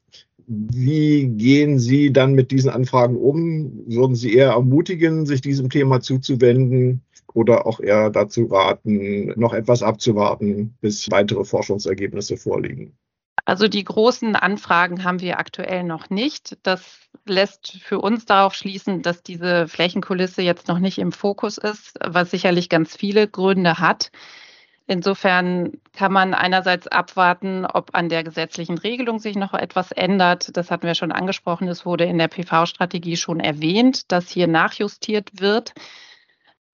wie 0.47 1.27
gehen 1.27 1.79
Sie 1.79 2.12
dann 2.12 2.35
mit 2.35 2.51
diesen 2.51 2.71
Anfragen 2.71 3.16
um? 3.16 3.85
Würden 3.87 4.14
Sie 4.14 4.35
eher 4.35 4.51
ermutigen, 4.51 5.27
sich 5.27 5.40
diesem 5.40 5.71
Thema 5.71 6.01
zuzuwenden 6.01 7.03
oder 7.33 7.66
auch 7.66 7.81
eher 7.81 8.11
dazu 8.11 8.45
raten, 8.47 9.33
noch 9.37 9.53
etwas 9.53 9.83
abzuwarten, 9.83 10.77
bis 10.81 11.11
weitere 11.11 11.45
Forschungsergebnisse 11.45 12.37
vorliegen? 12.37 12.97
Also 13.45 13.69
die 13.69 13.85
großen 13.85 14.35
Anfragen 14.35 15.05
haben 15.05 15.21
wir 15.21 15.38
aktuell 15.38 15.85
noch 15.85 16.11
nicht. 16.11 16.59
Das 16.62 17.06
lässt 17.29 17.79
für 17.83 18.01
uns 18.01 18.25
darauf 18.27 18.55
schließen, 18.55 19.03
dass 19.03 19.23
diese 19.23 19.69
Flächenkulisse 19.69 20.43
jetzt 20.43 20.69
noch 20.69 20.79
nicht 20.79 20.99
im 20.99 21.12
Fokus 21.12 21.59
ist, 21.59 21.99
was 22.05 22.31
sicherlich 22.31 22.69
ganz 22.69 22.97
viele 22.97 23.29
Gründe 23.29 23.79
hat. 23.79 24.11
Insofern 24.89 25.81
kann 25.93 26.12
man 26.12 26.33
einerseits 26.33 26.87
abwarten, 26.87 27.67
ob 27.67 27.95
an 27.95 28.09
der 28.09 28.23
gesetzlichen 28.23 28.79
Regelung 28.79 29.19
sich 29.19 29.35
noch 29.35 29.53
etwas 29.53 29.91
ändert. 29.91 30.57
Das 30.57 30.71
hatten 30.71 30.87
wir 30.87 30.95
schon 30.95 31.11
angesprochen. 31.11 31.67
Es 31.67 31.85
wurde 31.85 32.05
in 32.05 32.19
der 32.19 32.29
PV-Strategie 32.29 33.17
schon 33.17 33.41
erwähnt, 33.41 34.12
dass 34.12 34.31
hier 34.31 34.47
nachjustiert 34.47 35.41
wird. 35.41 35.75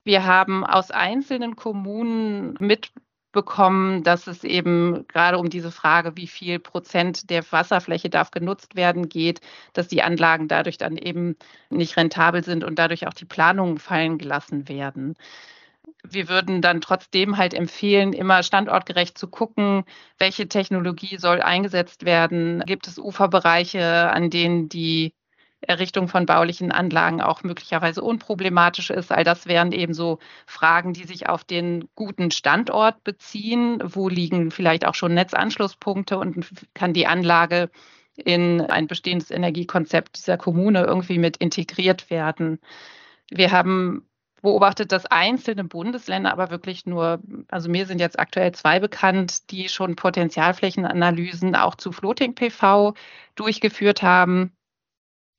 Wir 0.05 0.27
haben 0.27 0.67
aus 0.67 0.91
einzelnen 0.91 1.57
Kommunen 1.57 2.55
mitbekommen, 3.33 4.03
dass 4.03 4.27
es 4.27 4.45
eben 4.45 5.07
gerade 5.09 5.39
um 5.39 5.49
diese 5.49 5.71
Frage, 5.71 6.17
wie 6.17 6.27
viel 6.27 6.59
Prozent 6.59 7.31
der 7.31 7.43
Wasserfläche 7.51 8.11
darf 8.11 8.31
genutzt 8.31 8.77
werden, 8.77 9.09
geht, 9.09 9.41
dass 9.73 9.89
die 9.89 10.03
Anlagen 10.03 10.49
dadurch 10.49 10.77
dann 10.77 10.99
eben 10.99 11.37
nicht 11.71 11.97
rentabel 11.97 12.45
sind 12.45 12.63
und 12.63 12.79
dadurch 12.79 13.07
auch 13.07 13.15
die 13.15 13.25
Planungen 13.25 13.79
fallen 13.79 14.19
gelassen 14.19 14.69
werden 14.69 15.15
wir 16.05 16.29
würden 16.29 16.63
dann 16.63 16.81
trotzdem 16.81 17.37
halt 17.37 17.55
empfehlen, 17.55 18.13
immer 18.13 18.43
standortgerecht 18.43 19.17
zu 19.17 19.29
gucken, 19.29 19.85
welche 20.19 20.49
Technologie 20.49 21.17
soll 21.17 21.41
eingesetzt 21.41 22.05
werden. 22.05 22.61
Gibt 22.67 22.89
es 22.89 22.99
Uferbereiche, 22.99 24.11
an 24.11 24.29
denen 24.31 24.69
die 24.69 25.15
Errichtung 25.63 26.09
von 26.09 26.27
baulichen 26.27 26.73
Anlagen 26.73 27.21
auch 27.21 27.43
möglicherweise 27.43 28.03
unproblematisch 28.03 28.91
ist. 28.91 29.13
All 29.13 29.25
das 29.25 29.47
wären 29.47 29.73
eben 29.73 29.95
so 29.95 30.19
Fragen, 30.47 30.93
die 30.93 31.05
sich 31.05 31.29
auf 31.29 31.45
den 31.45 31.89
guten 31.95 32.31
Standort 32.31 33.05
beziehen. 33.05 33.81
Wo 33.85 34.09
liegen 34.09 34.51
vielleicht 34.51 34.87
auch 34.87 34.95
schon 34.95 35.15
Netzanschlusspunkte 35.15 36.19
und 36.19 36.47
kann 36.75 36.93
die 36.93 37.07
Anlage 37.07 37.71
in 38.17 38.61
ein 38.61 38.89
bestehendes 38.89 39.31
Energiekonzept 39.31 40.19
dieser 40.19 40.37
Kommune 40.37 40.83
irgendwie 40.83 41.19
mit 41.19 41.37
integriert 41.37 42.11
werden? 42.11 42.59
Wir 43.31 43.53
haben 43.53 44.07
beobachtet, 44.43 44.91
dass 44.93 45.07
einzelne 45.07 45.65
Bundesländer 45.65 46.33
aber 46.33 46.51
wirklich 46.51 46.85
nur, 46.85 47.21
also 47.49 47.71
mir 47.71 47.87
sind 47.87 48.01
jetzt 48.01 48.19
aktuell 48.19 48.53
zwei 48.53 48.81
bekannt, 48.81 49.51
die 49.51 49.69
schon 49.69 49.97
Potenzialflächenanalysen 49.97 51.55
auch 51.55 51.77
zu 51.77 51.93
Floating 51.93 52.35
PV 52.35 52.95
durchgeführt 53.37 54.03
haben. 54.03 54.53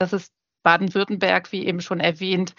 Das 0.03 0.11
ist 0.11 0.33
Baden-Württemberg, 0.63 1.53
wie 1.53 1.65
eben 1.65 1.79
schon 1.79 2.01
erwähnt, 2.01 2.55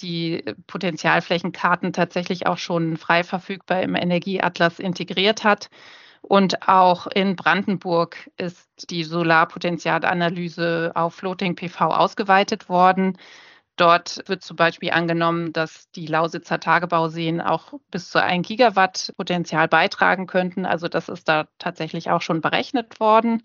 die 0.00 0.44
Potenzialflächenkarten 0.68 1.92
tatsächlich 1.92 2.46
auch 2.46 2.58
schon 2.58 2.96
frei 2.96 3.24
verfügbar 3.24 3.82
im 3.82 3.96
Energieatlas 3.96 4.78
integriert 4.78 5.42
hat. 5.42 5.70
Und 6.22 6.68
auch 6.68 7.08
in 7.08 7.34
Brandenburg 7.34 8.30
ist 8.36 8.90
die 8.90 9.02
Solarpotenzialanalyse 9.02 10.92
auf 10.94 11.16
Floating 11.16 11.56
PV 11.56 11.86
ausgeweitet 11.86 12.68
worden. 12.68 13.18
Dort 13.76 14.22
wird 14.28 14.44
zum 14.44 14.56
Beispiel 14.56 14.92
angenommen, 14.92 15.52
dass 15.52 15.90
die 15.90 16.06
Lausitzer 16.06 16.60
Tagebauseen 16.60 17.40
auch 17.40 17.74
bis 17.90 18.08
zu 18.08 18.22
1 18.22 18.46
Gigawatt 18.46 19.12
Potenzial 19.16 19.66
beitragen 19.66 20.28
könnten. 20.28 20.64
Also 20.64 20.86
das 20.86 21.08
ist 21.08 21.28
da 21.28 21.48
tatsächlich 21.58 22.10
auch 22.10 22.22
schon 22.22 22.40
berechnet 22.40 23.00
worden. 23.00 23.42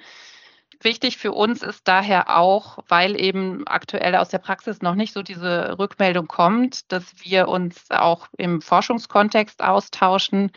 Wichtig 0.82 1.18
für 1.18 1.34
uns 1.34 1.62
ist 1.62 1.88
daher 1.90 2.38
auch, 2.38 2.80
weil 2.88 3.20
eben 3.20 3.68
aktuell 3.68 4.16
aus 4.16 4.30
der 4.30 4.38
Praxis 4.38 4.82
noch 4.82 4.96
nicht 4.96 5.14
so 5.14 5.24
diese 5.24 5.78
Rückmeldung 5.78 6.28
kommt, 6.28 6.90
dass 6.92 7.16
wir 7.22 7.50
uns 7.50 7.92
auch 7.92 8.28
im 8.38 8.62
Forschungskontext 8.62 9.62
austauschen 9.62 10.52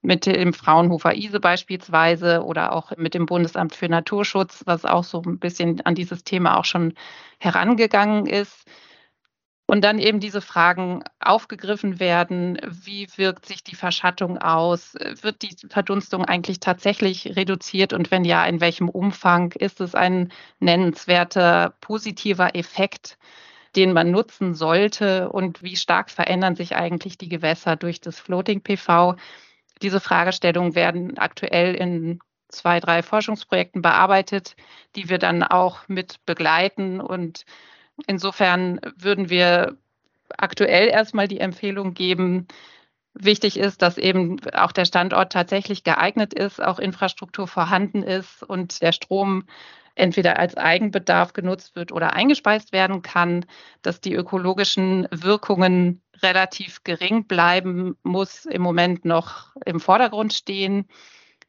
mit 0.00 0.24
dem 0.26 0.54
Fraunhofer 0.54 1.14
ISE 1.16 1.40
beispielsweise 1.40 2.44
oder 2.44 2.72
auch 2.72 2.96
mit 2.96 3.12
dem 3.12 3.26
Bundesamt 3.26 3.74
für 3.74 3.88
Naturschutz, 3.90 4.62
was 4.64 4.86
auch 4.86 5.04
so 5.04 5.22
ein 5.22 5.38
bisschen 5.38 5.84
an 5.84 5.94
dieses 5.94 6.24
Thema 6.24 6.56
auch 6.56 6.64
schon 6.64 6.94
herangegangen 7.38 8.26
ist 8.26 8.64
und 9.70 9.82
dann 9.82 9.98
eben 9.98 10.18
diese 10.18 10.40
Fragen 10.40 11.04
aufgegriffen 11.20 12.00
werden. 12.00 12.58
Wie 12.66 13.06
wirkt 13.16 13.44
sich 13.44 13.62
die 13.62 13.76
Verschattung 13.76 14.38
aus? 14.38 14.94
Wird 14.94 15.42
die 15.42 15.54
Verdunstung 15.68 16.24
eigentlich 16.24 16.58
tatsächlich 16.58 17.36
reduziert? 17.36 17.92
Und 17.92 18.10
wenn 18.10 18.24
ja, 18.24 18.46
in 18.46 18.62
welchem 18.62 18.88
Umfang? 18.88 19.52
Ist 19.52 19.82
es 19.82 19.94
ein 19.94 20.32
nennenswerter 20.58 21.74
positiver 21.82 22.56
Effekt, 22.56 23.18
den 23.76 23.92
man 23.92 24.10
nutzen 24.10 24.54
sollte? 24.54 25.28
Und 25.28 25.62
wie 25.62 25.76
stark 25.76 26.10
verändern 26.10 26.56
sich 26.56 26.74
eigentlich 26.74 27.18
die 27.18 27.28
Gewässer 27.28 27.76
durch 27.76 28.00
das 28.00 28.18
Floating 28.18 28.62
PV? 28.62 29.16
Diese 29.82 30.00
Fragestellungen 30.00 30.74
werden 30.74 31.18
aktuell 31.18 31.74
in 31.74 32.20
zwei, 32.48 32.80
drei 32.80 33.02
Forschungsprojekten 33.02 33.82
bearbeitet, 33.82 34.56
die 34.96 35.10
wir 35.10 35.18
dann 35.18 35.42
auch 35.42 35.86
mit 35.88 36.24
begleiten 36.24 37.02
und 37.02 37.44
Insofern 38.06 38.80
würden 38.96 39.30
wir 39.30 39.76
aktuell 40.36 40.88
erstmal 40.88 41.28
die 41.28 41.40
Empfehlung 41.40 41.94
geben, 41.94 42.46
Wichtig 43.20 43.58
ist, 43.58 43.82
dass 43.82 43.98
eben 43.98 44.38
auch 44.54 44.70
der 44.70 44.84
Standort 44.84 45.32
tatsächlich 45.32 45.82
geeignet 45.82 46.32
ist, 46.32 46.62
auch 46.62 46.78
Infrastruktur 46.78 47.48
vorhanden 47.48 48.04
ist 48.04 48.44
und 48.44 48.80
der 48.80 48.92
Strom 48.92 49.44
entweder 49.96 50.38
als 50.38 50.56
Eigenbedarf 50.56 51.32
genutzt 51.32 51.74
wird 51.74 51.90
oder 51.90 52.12
eingespeist 52.12 52.72
werden 52.72 53.02
kann, 53.02 53.44
dass 53.82 54.00
die 54.00 54.14
ökologischen 54.14 55.08
Wirkungen 55.10 56.00
relativ 56.22 56.84
gering 56.84 57.26
bleiben, 57.26 57.96
muss 58.04 58.46
im 58.46 58.62
Moment 58.62 59.04
noch 59.04 59.56
im 59.64 59.80
Vordergrund 59.80 60.32
stehen. 60.32 60.86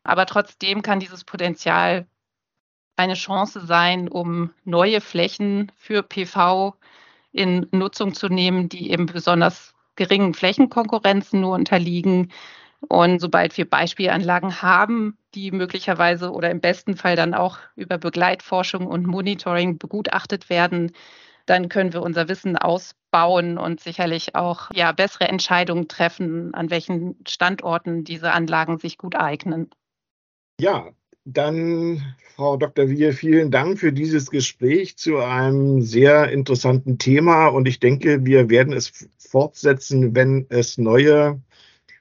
Aber 0.03 0.25
trotzdem 0.25 0.81
kann 0.81 0.99
dieses 0.99 1.23
Potenzial 1.23 2.07
eine 2.99 3.13
Chance 3.13 3.65
sein, 3.65 4.09
um 4.09 4.51
neue 4.65 4.99
Flächen 4.99 5.71
für 5.77 6.03
PV 6.03 6.75
in 7.31 7.65
Nutzung 7.71 8.13
zu 8.13 8.27
nehmen, 8.27 8.67
die 8.67 8.91
eben 8.91 9.05
besonders 9.05 9.73
geringen 9.95 10.33
Flächenkonkurrenzen 10.33 11.39
nur 11.39 11.55
unterliegen. 11.55 12.31
Und 12.87 13.19
sobald 13.19 13.57
wir 13.57 13.69
Beispielanlagen 13.69 14.61
haben, 14.61 15.17
die 15.33 15.51
möglicherweise 15.51 16.31
oder 16.31 16.51
im 16.51 16.59
besten 16.59 16.97
Fall 16.97 17.15
dann 17.15 17.33
auch 17.33 17.57
über 17.75 17.97
Begleitforschung 17.97 18.85
und 18.85 19.07
Monitoring 19.07 19.77
begutachtet 19.77 20.49
werden, 20.49 20.91
dann 21.45 21.69
können 21.69 21.93
wir 21.93 22.01
unser 22.01 22.27
Wissen 22.27 22.57
ausbauen 22.57 23.57
und 23.57 23.79
sicherlich 23.79 24.35
auch 24.35 24.71
ja, 24.73 24.91
bessere 24.91 25.29
Entscheidungen 25.29 25.87
treffen, 25.87 26.53
an 26.53 26.69
welchen 26.69 27.15
Standorten 27.27 28.03
diese 28.03 28.33
Anlagen 28.33 28.77
sich 28.77 28.97
gut 28.97 29.15
eignen. 29.15 29.69
Ja, 30.59 30.91
dann, 31.33 32.15
Frau 32.35 32.57
Dr. 32.57 32.89
Wier, 32.89 33.13
vielen 33.13 33.51
Dank 33.51 33.79
für 33.79 33.91
dieses 33.91 34.29
Gespräch 34.31 34.97
zu 34.97 35.17
einem 35.17 35.81
sehr 35.81 36.31
interessanten 36.31 36.97
Thema. 36.97 37.47
Und 37.47 37.67
ich 37.67 37.79
denke, 37.79 38.25
wir 38.25 38.49
werden 38.49 38.73
es 38.73 39.09
fortsetzen, 39.17 40.15
wenn 40.15 40.45
es 40.49 40.77
neue 40.77 41.41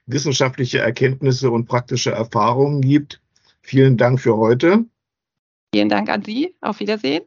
wissenschaftliche 0.05 0.79
Erkenntnisse 0.79 1.51
und 1.51 1.65
praktische 1.65 2.11
Erfahrungen 2.11 2.81
gibt. 2.81 3.21
Vielen 3.61 3.97
Dank 3.97 4.19
für 4.19 4.37
heute. 4.37 4.85
Vielen 5.73 5.89
Dank 5.89 6.09
an 6.09 6.23
Sie. 6.23 6.55
Auf 6.61 6.79
Wiedersehen. 6.79 7.23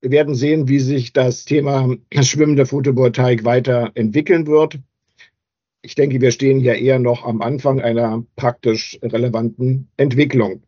Wir 0.00 0.10
werden 0.10 0.34
sehen, 0.34 0.68
wie 0.68 0.80
sich 0.80 1.12
das 1.12 1.44
Thema 1.44 1.96
schwimmende 2.20 2.66
Photovoltaik 2.66 3.44
weiterentwickeln 3.44 4.46
wird. 4.46 4.78
Ich 5.82 5.94
denke, 5.94 6.20
wir 6.20 6.30
stehen 6.30 6.60
hier 6.60 6.74
eher 6.74 6.98
noch 6.98 7.24
am 7.24 7.40
Anfang 7.42 7.80
einer 7.80 8.24
praktisch 8.36 8.98
relevanten 9.02 9.88
Entwicklung. 9.96 10.62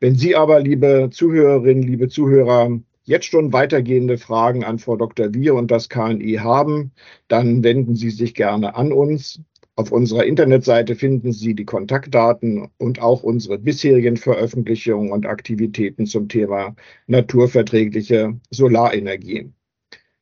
Wenn 0.00 0.16
Sie 0.16 0.34
aber, 0.34 0.60
liebe 0.60 1.10
Zuhörerinnen, 1.12 1.82
liebe 1.82 2.08
Zuhörer, 2.08 2.80
jetzt 3.04 3.26
schon 3.26 3.52
weitergehende 3.52 4.18
Fragen 4.18 4.64
an 4.64 4.78
Frau 4.78 4.96
Dr. 4.96 5.32
Wier 5.34 5.54
und 5.54 5.70
das 5.70 5.88
KNI 5.88 6.38
haben, 6.40 6.92
dann 7.28 7.62
wenden 7.62 7.94
Sie 7.94 8.10
sich 8.10 8.34
gerne 8.34 8.74
an 8.74 8.92
uns. 8.92 9.40
Auf 9.74 9.90
unserer 9.90 10.24
Internetseite 10.24 10.96
finden 10.96 11.32
Sie 11.32 11.54
die 11.54 11.64
Kontaktdaten 11.64 12.68
und 12.78 13.00
auch 13.00 13.22
unsere 13.22 13.58
bisherigen 13.58 14.16
Veröffentlichungen 14.16 15.12
und 15.12 15.26
Aktivitäten 15.26 16.06
zum 16.06 16.28
Thema 16.28 16.76
naturverträgliche 17.06 18.38
Solarenergie. 18.50 19.50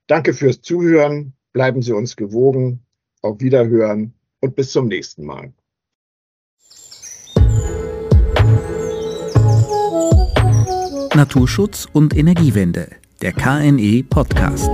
Danke 0.06 0.34
fürs 0.34 0.60
Zuhören. 0.62 1.34
Bleiben 1.52 1.82
Sie 1.82 1.92
uns 1.92 2.16
gewogen. 2.16 2.84
Auf 3.22 3.40
Wiederhören 3.40 4.14
und 4.40 4.54
bis 4.54 4.70
zum 4.70 4.88
nächsten 4.88 5.24
Mal. 5.24 5.52
Naturschutz 11.14 11.88
und 11.92 12.16
Energiewende, 12.16 12.88
der 13.20 13.32
KNE 13.32 14.04
Podcast. 14.08 14.70